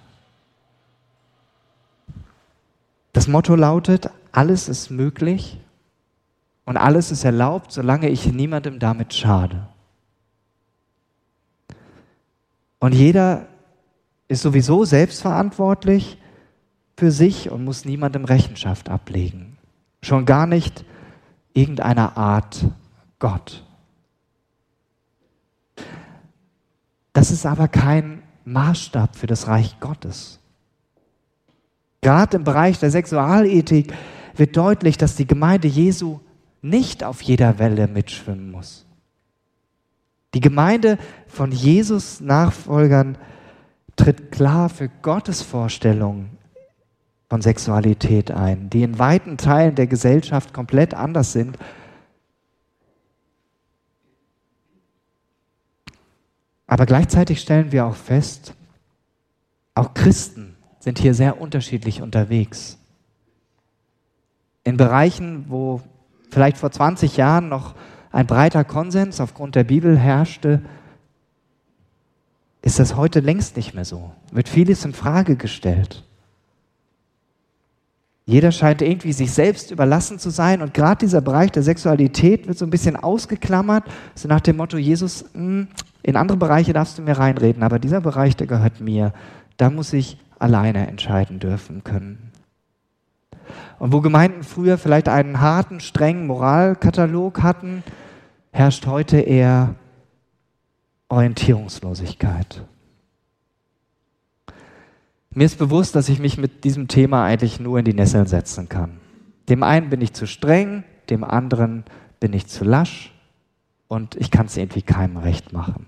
Das 3.12 3.28
Motto 3.28 3.54
lautet, 3.54 4.10
alles 4.32 4.68
ist 4.68 4.90
möglich 4.90 5.60
und 6.64 6.76
alles 6.76 7.12
ist 7.12 7.22
erlaubt, 7.22 7.70
solange 7.70 8.08
ich 8.08 8.32
niemandem 8.32 8.80
damit 8.80 9.14
schade. 9.14 9.68
Und 12.80 12.94
jeder 12.94 13.46
ist 14.26 14.42
sowieso 14.42 14.84
selbstverantwortlich 14.84 16.18
für 16.96 17.12
sich 17.12 17.48
und 17.48 17.62
muss 17.62 17.84
niemandem 17.84 18.24
Rechenschaft 18.24 18.88
ablegen. 18.88 19.56
Schon 20.02 20.24
gar 20.24 20.48
nicht 20.48 20.84
irgendeiner 21.54 22.16
Art 22.16 22.64
Gott. 23.20 23.62
Das 27.12 27.30
ist 27.30 27.46
aber 27.46 27.68
kein 27.68 28.22
Maßstab 28.44 29.16
für 29.16 29.26
das 29.26 29.46
Reich 29.46 29.78
Gottes. 29.80 30.40
Gerade 32.00 32.36
im 32.36 32.44
Bereich 32.44 32.78
der 32.78 32.90
Sexualethik 32.90 33.92
wird 34.34 34.56
deutlich, 34.56 34.98
dass 34.98 35.14
die 35.14 35.26
Gemeinde 35.26 35.68
Jesu 35.68 36.20
nicht 36.62 37.04
auf 37.04 37.22
jeder 37.22 37.58
Welle 37.58 37.86
mitschwimmen 37.86 38.50
muss. 38.50 38.86
Die 40.34 40.40
Gemeinde 40.40 40.98
von 41.26 41.52
Jesus 41.52 42.20
Nachfolgern 42.20 43.18
tritt 43.96 44.32
klar 44.32 44.68
für 44.68 44.88
Gottes 45.02 45.42
Vorstellungen 45.42 46.30
von 47.28 47.42
Sexualität 47.42 48.30
ein, 48.30 48.70
die 48.70 48.82
in 48.82 48.98
weiten 48.98 49.36
Teilen 49.36 49.74
der 49.74 49.86
Gesellschaft 49.86 50.52
komplett 50.52 50.94
anders 50.94 51.32
sind. 51.32 51.58
Aber 56.72 56.86
gleichzeitig 56.86 57.38
stellen 57.38 57.70
wir 57.70 57.84
auch 57.84 57.96
fest, 57.96 58.54
auch 59.74 59.92
Christen 59.92 60.56
sind 60.80 60.98
hier 60.98 61.12
sehr 61.12 61.38
unterschiedlich 61.38 62.00
unterwegs. 62.00 62.78
In 64.64 64.78
Bereichen, 64.78 65.44
wo 65.50 65.82
vielleicht 66.30 66.56
vor 66.56 66.70
20 66.70 67.18
Jahren 67.18 67.50
noch 67.50 67.74
ein 68.10 68.26
breiter 68.26 68.64
Konsens 68.64 69.20
aufgrund 69.20 69.54
der 69.54 69.64
Bibel 69.64 69.98
herrschte, 69.98 70.62
ist 72.62 72.78
das 72.78 72.96
heute 72.96 73.20
längst 73.20 73.56
nicht 73.56 73.74
mehr 73.74 73.84
so. 73.84 74.10
Wird 74.30 74.48
vieles 74.48 74.82
in 74.86 74.94
Frage 74.94 75.36
gestellt. 75.36 76.04
Jeder 78.24 78.50
scheint 78.50 78.80
irgendwie 78.80 79.12
sich 79.12 79.32
selbst 79.32 79.72
überlassen 79.72 80.18
zu 80.18 80.30
sein 80.30 80.62
und 80.62 80.72
gerade 80.72 81.00
dieser 81.00 81.20
Bereich 81.20 81.50
der 81.50 81.64
Sexualität 81.64 82.46
wird 82.46 82.56
so 82.56 82.64
ein 82.64 82.70
bisschen 82.70 82.96
ausgeklammert, 82.96 83.84
so 84.14 84.26
nach 84.26 84.40
dem 84.40 84.56
Motto, 84.56 84.78
Jesus, 84.78 85.26
hm, 85.34 85.68
in 86.02 86.16
andere 86.16 86.38
Bereiche 86.38 86.72
darfst 86.72 86.98
du 86.98 87.02
mir 87.02 87.18
reinreden, 87.18 87.62
aber 87.62 87.78
dieser 87.78 88.00
Bereich, 88.00 88.36
der 88.36 88.46
gehört 88.46 88.80
mir. 88.80 89.12
Da 89.56 89.70
muss 89.70 89.92
ich 89.92 90.18
alleine 90.38 90.88
entscheiden 90.88 91.38
dürfen 91.38 91.84
können. 91.84 92.32
Und 93.78 93.92
wo 93.92 94.00
Gemeinden 94.00 94.42
früher 94.42 94.78
vielleicht 94.78 95.08
einen 95.08 95.40
harten, 95.40 95.80
strengen 95.80 96.26
Moralkatalog 96.26 97.42
hatten, 97.42 97.82
herrscht 98.50 98.86
heute 98.86 99.18
eher 99.18 99.74
Orientierungslosigkeit. 101.08 102.62
Mir 105.34 105.44
ist 105.44 105.58
bewusst, 105.58 105.94
dass 105.94 106.08
ich 106.08 106.18
mich 106.18 106.36
mit 106.36 106.64
diesem 106.64 106.88
Thema 106.88 107.24
eigentlich 107.24 107.60
nur 107.60 107.78
in 107.78 107.84
die 107.84 107.94
Nesseln 107.94 108.26
setzen 108.26 108.68
kann. 108.68 108.98
Dem 109.48 109.62
einen 109.62 109.90
bin 109.90 110.00
ich 110.00 110.12
zu 110.12 110.26
streng, 110.26 110.84
dem 111.10 111.24
anderen 111.24 111.84
bin 112.20 112.32
ich 112.32 112.46
zu 112.46 112.64
lasch 112.64 113.12
und 113.88 114.14
ich 114.16 114.30
kann 114.30 114.46
es 114.46 114.56
irgendwie 114.56 114.82
keinem 114.82 115.16
recht 115.16 115.52
machen. 115.52 115.86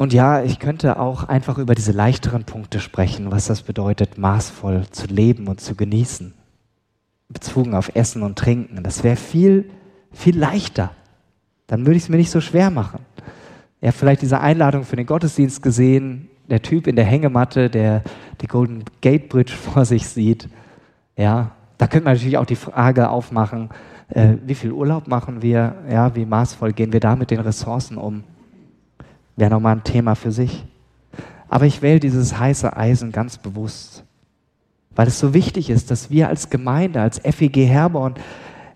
Und 0.00 0.14
ja, 0.14 0.42
ich 0.42 0.58
könnte 0.58 0.98
auch 0.98 1.24
einfach 1.24 1.58
über 1.58 1.74
diese 1.74 1.92
leichteren 1.92 2.44
Punkte 2.44 2.80
sprechen, 2.80 3.30
was 3.30 3.48
das 3.48 3.60
bedeutet, 3.60 4.16
maßvoll 4.16 4.86
zu 4.90 5.06
leben 5.08 5.46
und 5.46 5.60
zu 5.60 5.74
genießen. 5.74 6.32
Bezogen 7.28 7.74
auf 7.74 7.94
Essen 7.94 8.22
und 8.22 8.38
Trinken. 8.38 8.82
Das 8.82 9.04
wäre 9.04 9.16
viel, 9.16 9.68
viel 10.10 10.38
leichter. 10.38 10.92
Dann 11.66 11.84
würde 11.84 11.98
ich 11.98 12.04
es 12.04 12.08
mir 12.08 12.16
nicht 12.16 12.30
so 12.30 12.40
schwer 12.40 12.70
machen. 12.70 13.00
Ihr 13.82 13.88
habt 13.88 13.98
vielleicht 13.98 14.22
diese 14.22 14.40
Einladung 14.40 14.84
für 14.84 14.96
den 14.96 15.04
Gottesdienst 15.04 15.62
gesehen, 15.62 16.30
der 16.48 16.62
Typ 16.62 16.86
in 16.86 16.96
der 16.96 17.04
Hängematte, 17.04 17.68
der 17.68 18.02
die 18.40 18.46
Golden 18.46 18.84
Gate 19.02 19.28
Bridge 19.28 19.52
vor 19.74 19.84
sich 19.84 20.08
sieht. 20.08 20.48
Ja, 21.14 21.50
da 21.76 21.86
könnte 21.86 22.06
man 22.06 22.14
natürlich 22.14 22.38
auch 22.38 22.46
die 22.46 22.56
Frage 22.56 23.10
aufmachen, 23.10 23.68
äh, 24.08 24.36
wie 24.46 24.54
viel 24.54 24.72
Urlaub 24.72 25.08
machen 25.08 25.42
wir? 25.42 25.74
Ja, 25.90 26.16
wie 26.16 26.24
maßvoll 26.24 26.72
gehen 26.72 26.94
wir 26.94 27.00
da 27.00 27.16
mit 27.16 27.30
den 27.30 27.40
Ressourcen 27.40 27.98
um? 27.98 28.24
Wäre 29.40 29.50
nochmal 29.50 29.76
ein 29.76 29.84
Thema 29.84 30.16
für 30.16 30.32
sich. 30.32 30.66
Aber 31.48 31.64
ich 31.64 31.80
wähle 31.80 31.98
dieses 31.98 32.38
heiße 32.38 32.76
Eisen 32.76 33.10
ganz 33.10 33.38
bewusst, 33.38 34.04
weil 34.94 35.08
es 35.08 35.18
so 35.18 35.32
wichtig 35.32 35.70
ist, 35.70 35.90
dass 35.90 36.10
wir 36.10 36.28
als 36.28 36.50
Gemeinde, 36.50 37.00
als 37.00 37.18
FEG 37.20 37.66
Herborn 37.66 38.16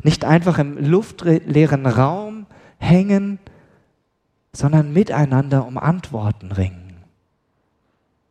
nicht 0.03 0.24
einfach 0.24 0.59
im 0.59 0.79
luftleeren 0.79 1.85
Raum 1.85 2.46
hängen, 2.79 3.38
sondern 4.55 4.94
miteinander 4.94 5.66
um 5.66 5.77
Antworten 5.77 6.50
ringen. 6.50 6.94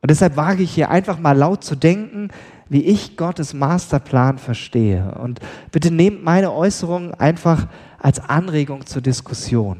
Und 0.02 0.10
deshalb 0.10 0.36
wage 0.36 0.64
ich 0.64 0.74
hier 0.74 0.90
einfach 0.90 1.20
mal 1.20 1.38
laut 1.38 1.64
zu 1.64 1.76
denken, 1.76 2.30
wie 2.68 2.82
ich 2.82 3.16
Gottes 3.16 3.54
Masterplan 3.54 4.40
verstehe. 4.40 5.14
Und 5.22 5.40
bitte 5.72 5.92
nehmt 5.92 6.24
meine 6.24 6.52
Äußerungen 6.52 7.14
einfach 7.14 7.68
als 8.00 8.20
Anregung 8.20 8.88
zur 8.88 9.04
Diskussion, 9.04 9.78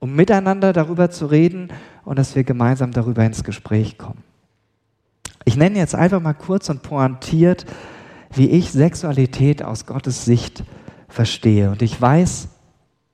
um 0.00 0.16
miteinander 0.16 0.72
darüber 0.72 1.10
zu 1.10 1.26
reden 1.26 1.68
und 2.04 2.18
dass 2.18 2.34
wir 2.34 2.42
gemeinsam 2.42 2.90
darüber 2.90 3.24
ins 3.24 3.44
Gespräch 3.44 3.98
kommen. 3.98 4.24
Ich 5.44 5.56
nenne 5.56 5.78
jetzt 5.78 5.94
einfach 5.94 6.20
mal 6.20 6.34
kurz 6.34 6.68
und 6.68 6.82
pointiert, 6.82 7.66
wie 8.34 8.50
ich 8.50 8.72
Sexualität 8.72 9.62
aus 9.62 9.86
Gottes 9.86 10.24
Sicht 10.24 10.64
verstehe. 11.08 11.70
Und 11.70 11.82
ich 11.82 12.00
weiß, 12.00 12.48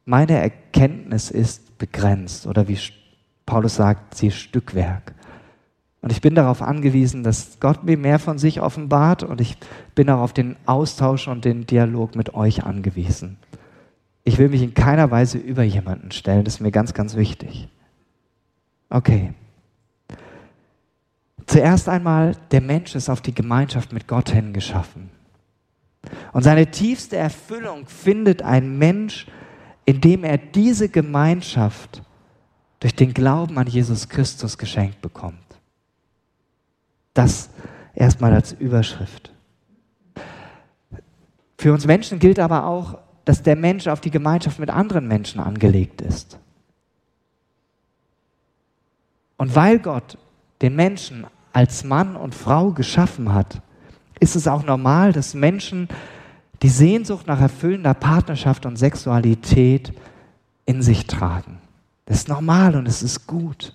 meine 0.05 0.38
Erkenntnis 0.38 1.31
ist, 1.31 1.79
begrenzt 1.79 2.46
oder 2.46 2.68
wie 2.68 2.79
Paulus 3.44 3.77
sagt, 3.77 4.14
sie 4.14 4.29
ist 4.29 4.37
Stückwerk. 4.37 5.14
Und 6.03 6.12
ich 6.12 6.20
bin 6.20 6.35
darauf 6.35 6.62
angewiesen, 6.62 7.25
dass 7.25 7.59
Gott 7.59 7.85
mir 7.85 7.99
mehr 7.99 8.18
von 8.18 8.38
sich 8.38 8.61
offenbart 8.61 9.22
und 9.22 9.40
ich 9.40 9.57
bin 9.94 10.09
auch 10.09 10.20
auf 10.20 10.33
den 10.33 10.57
Austausch 10.66 11.27
und 11.27 11.44
den 11.44 11.66
Dialog 11.66 12.14
mit 12.14 12.35
euch 12.35 12.64
angewiesen. 12.64 13.38
Ich 14.28 14.38
will 14.38 14.48
mich 14.48 14.60
in 14.60 14.74
keiner 14.74 15.12
Weise 15.12 15.38
über 15.38 15.62
jemanden 15.62 16.10
stellen, 16.10 16.44
das 16.44 16.54
ist 16.54 16.60
mir 16.60 16.72
ganz, 16.72 16.92
ganz 16.94 17.14
wichtig. 17.14 17.68
Okay. 18.90 19.32
Zuerst 21.46 21.88
einmal, 21.88 22.36
der 22.50 22.60
Mensch 22.60 22.96
ist 22.96 23.08
auf 23.08 23.20
die 23.20 23.32
Gemeinschaft 23.32 23.92
mit 23.92 24.08
Gott 24.08 24.30
hin 24.30 24.52
geschaffen. 24.52 25.10
Und 26.32 26.42
seine 26.42 26.72
tiefste 26.72 27.16
Erfüllung 27.16 27.86
findet 27.86 28.42
ein 28.42 28.78
Mensch, 28.78 29.28
indem 29.84 30.24
er 30.24 30.38
diese 30.38 30.88
Gemeinschaft 30.88 32.02
durch 32.80 32.96
den 32.96 33.14
Glauben 33.14 33.56
an 33.58 33.68
Jesus 33.68 34.08
Christus 34.08 34.58
geschenkt 34.58 35.00
bekommt. 35.02 35.38
Das 37.14 37.48
erstmal 37.94 38.34
als 38.34 38.52
Überschrift. 38.54 39.32
Für 41.56 41.72
uns 41.72 41.86
Menschen 41.86 42.18
gilt 42.18 42.40
aber 42.40 42.66
auch, 42.66 43.05
dass 43.26 43.42
der 43.42 43.56
Mensch 43.56 43.88
auf 43.88 44.00
die 44.00 44.12
Gemeinschaft 44.12 44.58
mit 44.58 44.70
anderen 44.70 45.06
Menschen 45.08 45.40
angelegt 45.40 46.00
ist. 46.00 46.38
Und 49.36 49.54
weil 49.54 49.80
Gott 49.80 50.16
den 50.62 50.76
Menschen 50.76 51.26
als 51.52 51.84
Mann 51.84 52.16
und 52.16 52.34
Frau 52.34 52.70
geschaffen 52.70 53.34
hat, 53.34 53.60
ist 54.20 54.36
es 54.36 54.48
auch 54.48 54.62
normal, 54.62 55.12
dass 55.12 55.34
Menschen 55.34 55.88
die 56.62 56.68
Sehnsucht 56.68 57.26
nach 57.26 57.40
erfüllender 57.40 57.94
Partnerschaft 57.94 58.64
und 58.64 58.76
Sexualität 58.76 59.92
in 60.64 60.80
sich 60.80 61.06
tragen. 61.06 61.58
Das 62.06 62.18
ist 62.18 62.28
normal 62.28 62.76
und 62.76 62.86
es 62.86 63.02
ist 63.02 63.26
gut. 63.26 63.74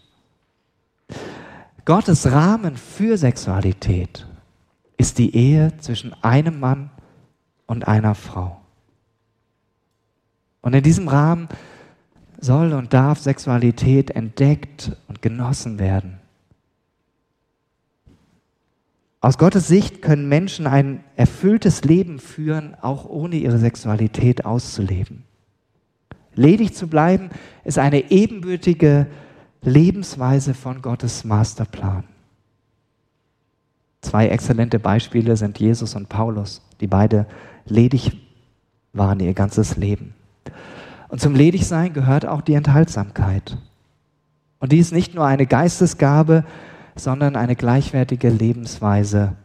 Gottes 1.83 2.31
Rahmen 2.31 2.77
für 2.77 3.17
Sexualität 3.17 4.25
ist 4.97 5.17
die 5.17 5.35
Ehe 5.35 5.73
zwischen 5.79 6.13
einem 6.23 6.59
Mann 6.59 6.89
und 7.65 7.87
einer 7.87 8.15
Frau. 8.15 8.61
Und 10.62 10.74
in 10.74 10.84
diesem 10.84 11.08
Rahmen 11.08 11.50
soll 12.39 12.74
und 12.74 12.93
darf 12.93 13.19
Sexualität 13.19 14.12
entdeckt 14.12 14.95
und 15.08 15.21
genossen 15.21 15.80
werden. 15.80 16.19
Aus 19.24 19.38
Gottes 19.38 19.67
Sicht 19.67 20.02
können 20.02 20.28
Menschen 20.28 20.65
ein 20.65 21.04
erfülltes 21.15 21.84
Leben 21.84 22.17
führen, 22.19 22.76
auch 22.82 23.06
ohne 23.06 23.36
ihre 23.36 23.60
Sexualität 23.60 24.45
auszuleben. 24.45 25.24
Ledig 26.34 26.74
zu 26.74 26.88
bleiben 26.88 27.30
ist 27.63 27.78
eine 27.78 28.10
ebenbürtige 28.10 29.06
Lebensweise 29.62 30.56
von 30.56 30.82
Gottes 30.82 31.24
Masterplan. 31.24 32.04
Zwei 34.02 34.30
exzellente 34.30 34.80
Beispiele 34.80 35.38
sind 35.38 35.60
Jesus 35.60 35.93
und 35.93 36.10
Paulus, 36.10 36.63
die 36.80 36.88
beide 36.88 37.28
ledig 37.65 38.17
waren 38.93 39.19
ihr 39.19 39.36
ganzes 39.36 39.78
Leben. 39.78 40.15
Und 41.10 41.19
zum 41.19 41.36
Ledigsein 41.36 41.93
gehört 41.93 42.25
auch 42.25 42.41
die 42.41 42.54
Enthaltsamkeit. 42.54 43.58
Und 44.60 44.71
die 44.71 44.80
ist 44.80 44.93
nicht 44.93 45.13
nur 45.13 45.25
eine 45.25 45.45
Geistesgabe, 45.45 46.45
sondern 46.95 47.36
eine 47.36 47.56
gleichwertige 47.56 48.30
Lebensweise 48.30 49.36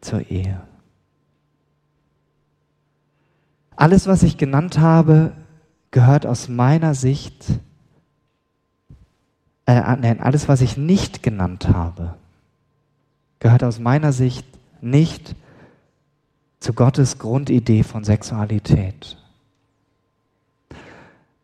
zur 0.00 0.30
Ehe. 0.30 0.60
Alles, 3.74 4.06
was 4.06 4.22
ich 4.22 4.36
genannt 4.36 4.78
habe, 4.78 5.32
gehört 5.90 6.26
aus 6.26 6.48
meiner 6.48 6.94
Sicht, 6.94 7.46
äh, 9.66 9.80
nein, 9.96 10.20
alles, 10.20 10.48
was 10.48 10.60
ich 10.60 10.76
nicht 10.76 11.22
genannt 11.22 11.68
habe, 11.68 12.14
gehört 13.38 13.64
aus 13.64 13.78
meiner 13.78 14.12
Sicht 14.12 14.46
nicht 14.80 15.34
zu 16.60 16.72
Gottes 16.72 17.18
Grundidee 17.18 17.84
von 17.84 18.04
Sexualität. 18.04 19.16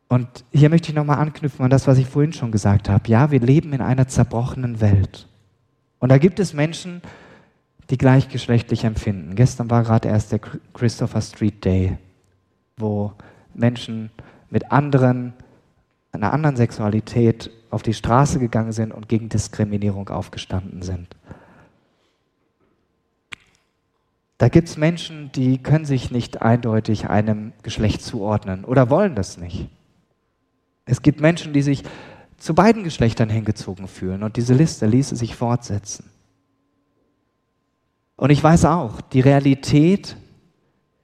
Und 0.08 0.44
hier 0.52 0.68
möchte 0.68 0.90
ich 0.90 0.94
nochmal 0.94 1.18
anknüpfen 1.18 1.64
an 1.64 1.70
das, 1.70 1.86
was 1.86 1.98
ich 1.98 2.06
vorhin 2.06 2.32
schon 2.32 2.52
gesagt 2.52 2.88
habe. 2.88 3.08
Ja, 3.08 3.30
wir 3.30 3.40
leben 3.40 3.72
in 3.72 3.80
einer 3.80 4.06
zerbrochenen 4.06 4.80
Welt. 4.80 5.28
Und 5.98 6.10
da 6.10 6.18
gibt 6.18 6.38
es 6.38 6.52
Menschen, 6.52 7.00
die 7.90 7.98
gleichgeschlechtlich 7.98 8.84
empfinden. 8.84 9.34
Gestern 9.34 9.70
war 9.70 9.82
gerade 9.82 10.08
erst 10.08 10.32
der 10.32 10.40
Christopher 10.72 11.20
Street 11.20 11.64
Day, 11.64 11.98
wo 12.76 13.12
Menschen 13.54 14.10
mit 14.50 14.70
anderen, 14.70 15.32
einer 16.12 16.32
anderen 16.32 16.56
Sexualität 16.56 17.50
auf 17.70 17.82
die 17.82 17.94
Straße 17.94 18.38
gegangen 18.38 18.72
sind 18.72 18.92
und 18.92 19.08
gegen 19.08 19.28
Diskriminierung 19.28 20.08
aufgestanden 20.08 20.82
sind. 20.82 21.08
Da 24.38 24.48
gibt 24.48 24.68
es 24.68 24.76
Menschen, 24.76 25.30
die 25.32 25.58
können 25.58 25.84
sich 25.84 26.10
nicht 26.10 26.42
eindeutig 26.42 27.08
einem 27.08 27.52
Geschlecht 27.62 28.02
zuordnen 28.02 28.64
oder 28.64 28.90
wollen 28.90 29.14
das 29.14 29.38
nicht. 29.38 29.68
Es 30.84 31.02
gibt 31.02 31.20
Menschen, 31.20 31.52
die 31.52 31.62
sich 31.62 31.82
zu 32.36 32.54
beiden 32.54 32.84
Geschlechtern 32.84 33.30
hingezogen 33.30 33.88
fühlen 33.88 34.22
und 34.22 34.36
diese 34.36 34.54
Liste 34.54 34.86
ließe 34.86 35.16
sich 35.16 35.34
fortsetzen. 35.34 36.10
Und 38.16 38.30
ich 38.30 38.42
weiß 38.42 38.66
auch, 38.66 39.00
die 39.00 39.20
Realität 39.20 40.16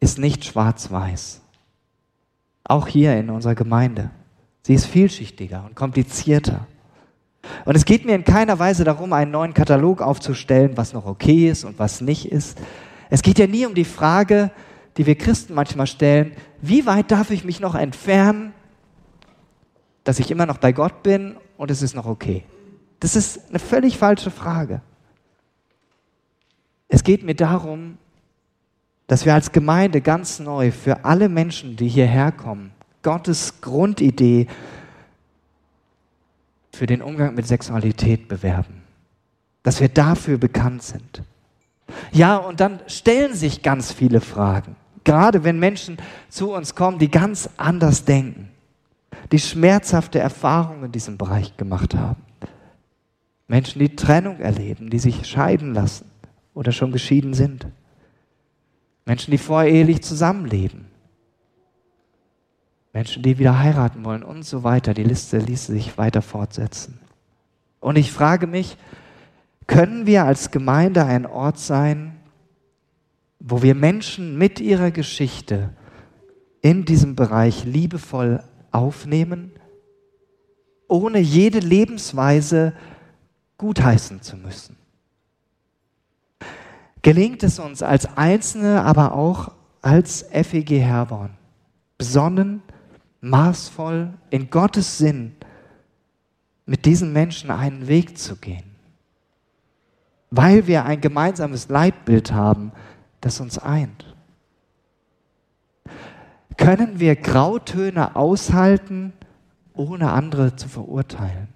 ist 0.01 0.19
nicht 0.19 0.45
schwarz-weiß. 0.45 1.41
Auch 2.65 2.87
hier 2.87 3.17
in 3.17 3.31
unserer 3.31 3.55
Gemeinde. 3.55 4.11
Sie 4.63 4.75
ist 4.75 4.87
vielschichtiger 4.87 5.65
und 5.65 5.75
komplizierter. 5.75 6.67
Und 7.65 7.75
es 7.75 7.85
geht 7.85 8.05
mir 8.05 8.15
in 8.15 8.25
keiner 8.25 8.59
Weise 8.59 8.85
darum, 8.85 9.13
einen 9.13 9.31
neuen 9.31 9.55
Katalog 9.55 10.03
aufzustellen, 10.03 10.77
was 10.77 10.93
noch 10.93 11.07
okay 11.07 11.49
ist 11.49 11.65
und 11.65 11.79
was 11.79 12.01
nicht 12.01 12.31
ist. 12.31 12.59
Es 13.09 13.23
geht 13.23 13.39
ja 13.39 13.47
nie 13.47 13.67
um 13.67 13.75
die 13.75 13.85
Frage, 13.85 14.51
die 14.97 15.07
wir 15.07 15.17
Christen 15.17 15.55
manchmal 15.55 15.87
stellen, 15.87 16.33
wie 16.61 16.87
weit 16.87 17.11
darf 17.11 17.31
ich 17.31 17.45
mich 17.45 17.61
noch 17.61 17.75
entfernen, 17.75 18.53
dass 20.05 20.19
ich 20.19 20.31
immer 20.31 20.47
noch 20.47 20.59
bei 20.59 20.73
Gott 20.73 21.03
bin 21.03 21.37
und 21.57 21.71
es 21.71 21.83
ist 21.83 21.95
noch 21.95 22.07
okay. 22.07 22.45
Das 23.01 23.17
ist 23.17 23.49
eine 23.49 23.59
völlig 23.59 23.99
falsche 23.99 24.31
Frage. 24.31 24.83
Es 26.89 27.05
geht 27.05 27.23
mir 27.23 27.35
darum, 27.35 27.99
dass 29.07 29.25
wir 29.25 29.35
als 29.35 29.53
Gemeinde 29.53 30.01
ganz 30.01 30.39
neu 30.39 30.71
für 30.71 31.05
alle 31.05 31.29
Menschen, 31.29 31.77
die 31.77 31.89
hierher 31.89 32.33
kommen, 32.33 32.73
Gottes 33.03 33.61
Grundidee 33.61 34.47
für 36.73 36.87
den 36.87 37.03
Umgang 37.03 37.35
mit 37.35 37.47
Sexualität 37.47 38.29
bewerben. 38.29 38.83
Dass 39.63 39.81
wir 39.81 39.89
dafür 39.89 40.39
bekannt 40.39 40.83
sind. 40.83 41.23
Ja, 42.13 42.37
und 42.37 42.61
dann 42.61 42.81
stellen 42.87 43.35
sich 43.35 43.63
ganz 43.63 43.93
viele 43.93 44.21
Fragen. 44.21 44.77
Gerade 45.05 45.45
wenn 45.45 45.59
Menschen 45.59 45.99
zu 46.29 46.53
uns 46.53 46.75
kommen, 46.75 46.99
die 46.99 47.11
ganz 47.11 47.49
anders 47.57 48.05
denken, 48.05 48.49
die 49.33 49.39
schmerzhafte 49.39 50.19
Erfahrungen 50.19 50.85
in 50.85 50.93
diesem 50.93 51.19
Bereich 51.19 51.57
gemacht 51.57 51.95
haben. 51.95 52.23
Menschen, 53.47 53.81
die 53.81 53.97
Trennung 53.97 54.39
erleben, 54.39 54.91
die 54.91 54.99
sich 54.99 55.27
scheiden 55.27 55.75
lassen 55.75 56.11
oder 56.55 56.73
schon 56.73 56.93
geschieden 56.93 57.35
sind. 57.35 57.67
Menschen, 59.05 59.33
die 59.33 59.39
vorehelich 59.39 60.03
zusammenleben. 60.03 60.87
Menschen, 62.93 63.23
die 63.23 63.39
wieder 63.39 63.59
heiraten 63.59 64.05
wollen 64.05 64.23
und 64.23 64.45
so 64.45 64.63
weiter. 64.65 64.95
Die 64.95 65.05
Liste 65.05 65.39
ließe 65.39 65.73
sich 65.73 65.99
weiter 65.99 66.23
fortsetzen. 66.23 67.01
Und 67.81 67.97
ich 67.97 68.13
frage 68.13 68.47
mich, 68.47 68.77
können 69.67 70.07
wir 70.07 70.25
als 70.25 70.51
Gemeinde 70.51 71.05
ein 71.05 71.27
Ort 71.27 71.59
sein, 71.59 72.17
wo 73.39 73.63
wir 73.63 73.75
Menschen 73.75 74.37
mit 74.37 74.61
ihrer 74.61 74.91
Geschichte 74.91 75.71
in 76.61 76.85
diesem 76.85 77.17
Bereich 77.17 77.65
liebevoll 77.65 78.43
aufnehmen, 78.73 79.53
ohne 80.89 81.19
jede 81.19 81.59
Lebensweise 81.59 82.73
gutheißen 83.59 84.23
zu 84.23 84.37
müssen? 84.37 84.77
Gelingt 87.03 87.43
es 87.43 87.59
uns 87.59 87.83
als 87.83 88.17
Einzelne, 88.17 88.83
aber 88.83 89.15
auch 89.15 89.53
als 89.83 90.27
FEG 90.31 90.81
Herborn, 90.81 91.31
besonnen, 91.97 92.63
maßvoll, 93.21 94.13
in 94.31 94.51
Gottes 94.51 94.99
Sinn 94.99 95.35
mit 96.67 96.85
diesen 96.85 97.13
Menschen 97.13 97.51
einen 97.51 97.89
Weg 97.89 98.19
zu 98.19 98.37
gehen. 98.37 98.77
Weil 100.31 100.67
wir 100.67 100.85
ein 100.85 101.01
gemeinsames 101.01 101.69
Leitbild 101.69 102.33
haben, 102.33 102.73
das 103.21 103.41
uns 103.41 103.59
eint. 103.59 104.10
Können 106.61 107.01
wir 107.01 107.17
Grautöne 107.17 108.17
aushalten, 108.17 109.15
ohne 109.73 110.13
andere 110.13 110.57
zu 110.57 110.69
verurteilen? 110.69 111.49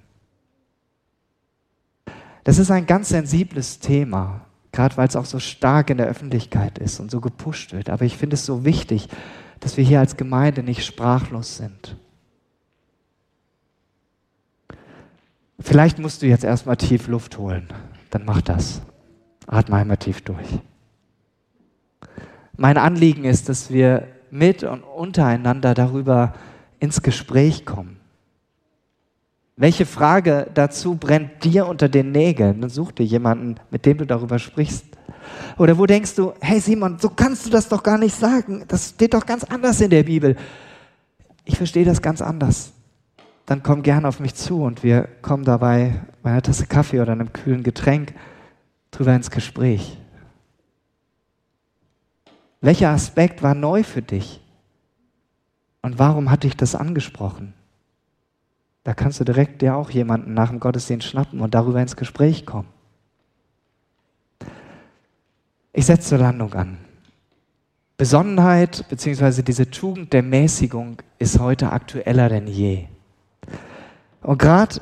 Das 2.43 2.57
ist 2.57 2.71
ein 2.71 2.87
ganz 2.87 3.11
sensibles 3.11 3.81
Thema, 3.81 4.47
gerade 4.73 4.97
weil 4.97 5.07
es 5.07 5.15
auch 5.15 5.27
so 5.27 5.39
stark 5.41 5.91
in 5.91 5.99
der 5.99 6.07
Öffentlichkeit 6.07 6.79
ist 6.79 7.01
und 7.01 7.11
so 7.11 7.21
gepusht 7.21 7.75
wird. 7.75 7.91
Aber 7.91 8.07
ich 8.07 8.17
finde 8.17 8.33
es 8.33 8.47
so 8.47 8.65
wichtig, 8.65 9.11
dass 9.61 9.77
wir 9.77 9.85
hier 9.85 10.01
als 10.01 10.17
Gemeinde 10.17 10.63
nicht 10.63 10.87
sprachlos 10.87 11.59
sind. 11.59 11.99
Vielleicht 15.61 15.99
musst 15.99 16.23
du 16.23 16.27
jetzt 16.27 16.45
erstmal 16.45 16.79
tief 16.79 17.09
Luft 17.09 17.37
holen. 17.37 17.69
Dann 18.09 18.25
mach 18.25 18.41
das. 18.41 18.81
Atme 19.47 19.77
einmal 19.77 19.99
tief 19.99 20.23
durch. 20.23 20.49
Mein 22.57 22.79
Anliegen 22.79 23.25
ist, 23.25 23.51
dass 23.51 23.71
wir 23.71 24.14
mit 24.35 24.65
und 24.65 24.83
untereinander 24.83 25.75
darüber 25.75 26.35
ins 26.81 27.03
Gespräch 27.03 27.65
kommen. 27.65 27.97
Welche 29.57 29.87
Frage 29.87 30.51
dazu 30.53 30.97
brennt 30.97 31.45
dir 31.45 31.67
unter 31.69 31.89
den 31.89 32.11
Nägeln? 32.11 32.61
Dann 32.61 32.71
such 32.71 32.91
dir 32.91 33.07
jemanden, 33.07 33.55
mit 33.71 33.87
dem 33.87 33.99
du 33.99 34.05
darüber 34.07 34.41
sprichst. 34.41 34.85
Oder 35.57 35.79
wo 35.79 35.87
denkst 35.87 36.17
du, 36.17 36.33
hey 36.41 36.59
Simon, 36.59 36.99
so 36.99 37.09
kannst 37.11 37.47
du 37.47 37.51
das 37.51 37.69
doch 37.69 37.83
gar 37.83 37.97
nicht 37.97 38.17
sagen. 38.17 38.65
Das 38.67 38.91
steht 38.91 39.15
doch 39.15 39.25
ganz 39.25 39.45
anders 39.45 39.81
in 39.81 39.91
der 39.91 40.03
Bibel. 40.03 40.37
Ich 41.45 41.57
verstehe 41.57 41.85
das 41.85 42.03
ganz 42.03 42.21
anders. 42.21 42.73
Dann 43.47 43.63
komm 43.63 43.83
gern 43.83 44.05
auf 44.05 44.19
mich 44.19 44.35
zu 44.35 44.63
und 44.63 44.83
wir 44.83 45.09
kommen 45.23 45.45
dabei 45.45 46.03
bei 46.23 46.31
einer 46.31 46.43
Tasse 46.43 46.67
Kaffee 46.67 47.01
oder 47.01 47.13
einem 47.13 47.33
kühlen 47.33 47.63
Getränk 47.63 48.15
drüber 48.91 49.15
ins 49.15 49.31
Gespräch. 49.31 49.99
Welcher 52.65 52.89
Aspekt 52.89 53.43
war 53.43 53.55
neu 53.55 53.83
für 53.83 54.01
dich? 54.01 54.41
Und 55.83 55.99
warum 55.99 56.31
hat 56.31 56.45
dich 56.45 56.57
das 56.57 56.75
angesprochen? 56.75 57.53
Da 58.85 58.95
kannst 58.95 59.21
du 59.21 59.25
direkt 59.25 59.61
dir 59.61 59.77
auch 59.77 59.91
jemanden 59.91 60.33
nach 60.33 60.49
dem 60.49 60.61
Gottesdienst 60.61 61.07
schnappen 61.07 61.41
und 61.41 61.55
darüber 61.55 61.83
ins 61.83 61.95
Gespräch 61.95 62.47
kommen. 62.47 62.69
Ich 65.75 65.85
setze 65.85 66.09
zur 66.09 66.19
Landung 66.21 66.55
an. 66.55 66.79
Besonnenheit 67.99 68.89
bzw. 68.89 69.43
diese 69.43 69.71
Tugend 69.71 70.15
der 70.15 70.23
Mäßigung 70.23 71.03
ist 71.19 71.39
heute 71.39 71.71
aktueller 71.71 72.31
denn 72.31 72.47
je. 72.47 72.87
Und 74.23 74.39
gerade 74.39 74.81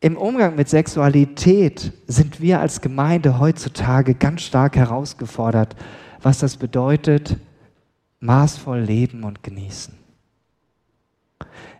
im 0.00 0.18
Umgang 0.18 0.56
mit 0.56 0.68
Sexualität 0.68 1.90
sind 2.06 2.42
wir 2.42 2.60
als 2.60 2.82
Gemeinde 2.82 3.38
heutzutage 3.38 4.14
ganz 4.14 4.42
stark 4.42 4.76
herausgefordert, 4.76 5.74
was 6.20 6.38
das 6.38 6.56
bedeutet, 6.56 7.36
maßvoll 8.20 8.80
leben 8.80 9.24
und 9.24 9.42
genießen. 9.42 9.94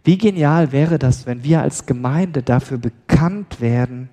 Wie 0.04 0.18
genial 0.18 0.72
wäre 0.72 0.98
das, 0.98 1.26
wenn 1.26 1.44
wir 1.44 1.60
als 1.60 1.86
Gemeinde 1.86 2.42
dafür 2.42 2.78
bekannt 2.78 3.60
werden, 3.60 4.08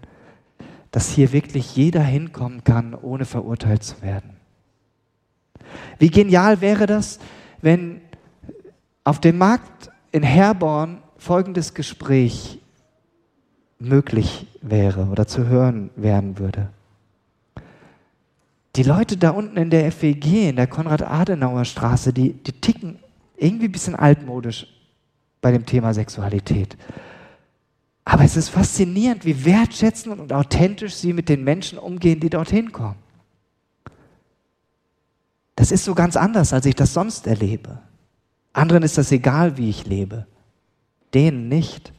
dass 0.92 1.10
hier 1.10 1.32
wirklich 1.32 1.76
jeder 1.76 2.02
hinkommen 2.02 2.64
kann, 2.64 2.94
ohne 2.96 3.26
verurteilt 3.26 3.84
zu 3.84 4.02
werden. 4.02 4.32
Wie 6.00 6.10
genial 6.10 6.62
wäre 6.62 6.86
das, 6.86 7.20
wenn 7.62 8.02
auf 9.04 9.20
dem 9.20 9.38
Markt 9.38 9.92
in 10.12 10.24
Herborn 10.24 11.02
folgendes 11.18 11.74
Gespräch 11.74 12.60
möglich 13.80 14.48
wäre 14.62 15.08
oder 15.08 15.28
zu 15.28 15.48
hören 15.48 15.90
werden 15.96 16.40
würde. 16.40 16.70
Die 18.76 18.84
Leute 18.84 19.16
da 19.16 19.30
unten 19.30 19.58
in 19.58 19.70
der 19.70 19.92
FEG, 19.92 20.50
in 20.50 20.58
der 20.58 20.68
Konrad-Adenauer-Straße, 20.68 22.12
die, 22.12 22.34
die 22.34 22.52
ticken 22.52 23.00
irgendwie 23.38 23.66
ein 23.66 23.72
bisschen 23.72 23.96
altmodisch 23.96 24.68
bei 25.42 25.52
dem 25.52 25.66
Thema 25.66 25.94
Sexualität. 25.94 26.76
Aber 28.04 28.24
es 28.24 28.36
ist 28.36 28.50
faszinierend, 28.50 29.26
wie 29.26 29.46
wertschätzend 29.46 30.20
und 30.20 30.34
authentisch 30.34 30.96
sie 30.96 31.14
mit 31.14 31.30
den 31.30 31.44
Menschen 31.44 31.80
umgehen, 31.80 32.20
die 32.20 32.30
dorthin 32.30 32.72
kommen. 32.72 32.98
Das 35.56 35.72
ist 35.72 35.86
so 35.86 35.96
ganz 35.96 36.18
anders, 36.18 36.52
als 36.52 36.66
ich 36.66 36.76
das 36.76 36.94
sonst 36.94 37.28
erlebe. 37.28 37.80
Anderen 38.52 38.84
ist 38.84 38.98
das 38.98 39.12
egal, 39.12 39.58
wie 39.58 39.70
ich 39.70 39.86
lebe. 39.86 40.28
Denen 41.14 41.48
nicht. 41.48 41.94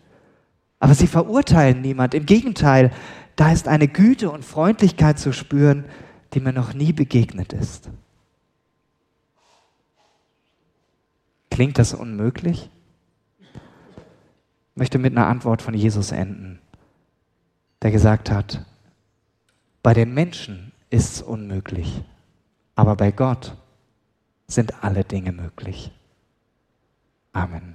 Aber 0.78 0.94
sie 0.94 1.06
verurteilen 1.06 1.80
niemand. 1.80 2.12
Im 2.12 2.26
Gegenteil, 2.26 2.92
da 3.34 3.50
ist 3.50 3.66
eine 3.66 3.88
Güte 3.88 4.30
und 4.30 4.44
Freundlichkeit 4.44 5.18
zu 5.18 5.32
spüren, 5.32 5.86
die 6.36 6.40
mir 6.40 6.52
noch 6.52 6.74
nie 6.74 6.92
begegnet 6.92 7.54
ist. 7.54 7.88
Klingt 11.50 11.78
das 11.78 11.94
unmöglich? 11.94 12.68
möchte 14.76 14.98
mit 14.98 15.16
einer 15.16 15.26
Antwort 15.26 15.62
von 15.62 15.74
Jesus 15.74 16.12
enden, 16.12 16.60
der 17.82 17.90
gesagt 17.90 18.30
hat, 18.30 18.64
bei 19.82 19.94
den 19.94 20.14
Menschen 20.14 20.72
ist 20.90 21.14
es 21.14 21.22
unmöglich, 21.22 22.02
aber 22.74 22.94
bei 22.94 23.10
Gott 23.10 23.56
sind 24.46 24.84
alle 24.84 25.02
Dinge 25.02 25.32
möglich. 25.32 25.90
Amen. 27.32 27.74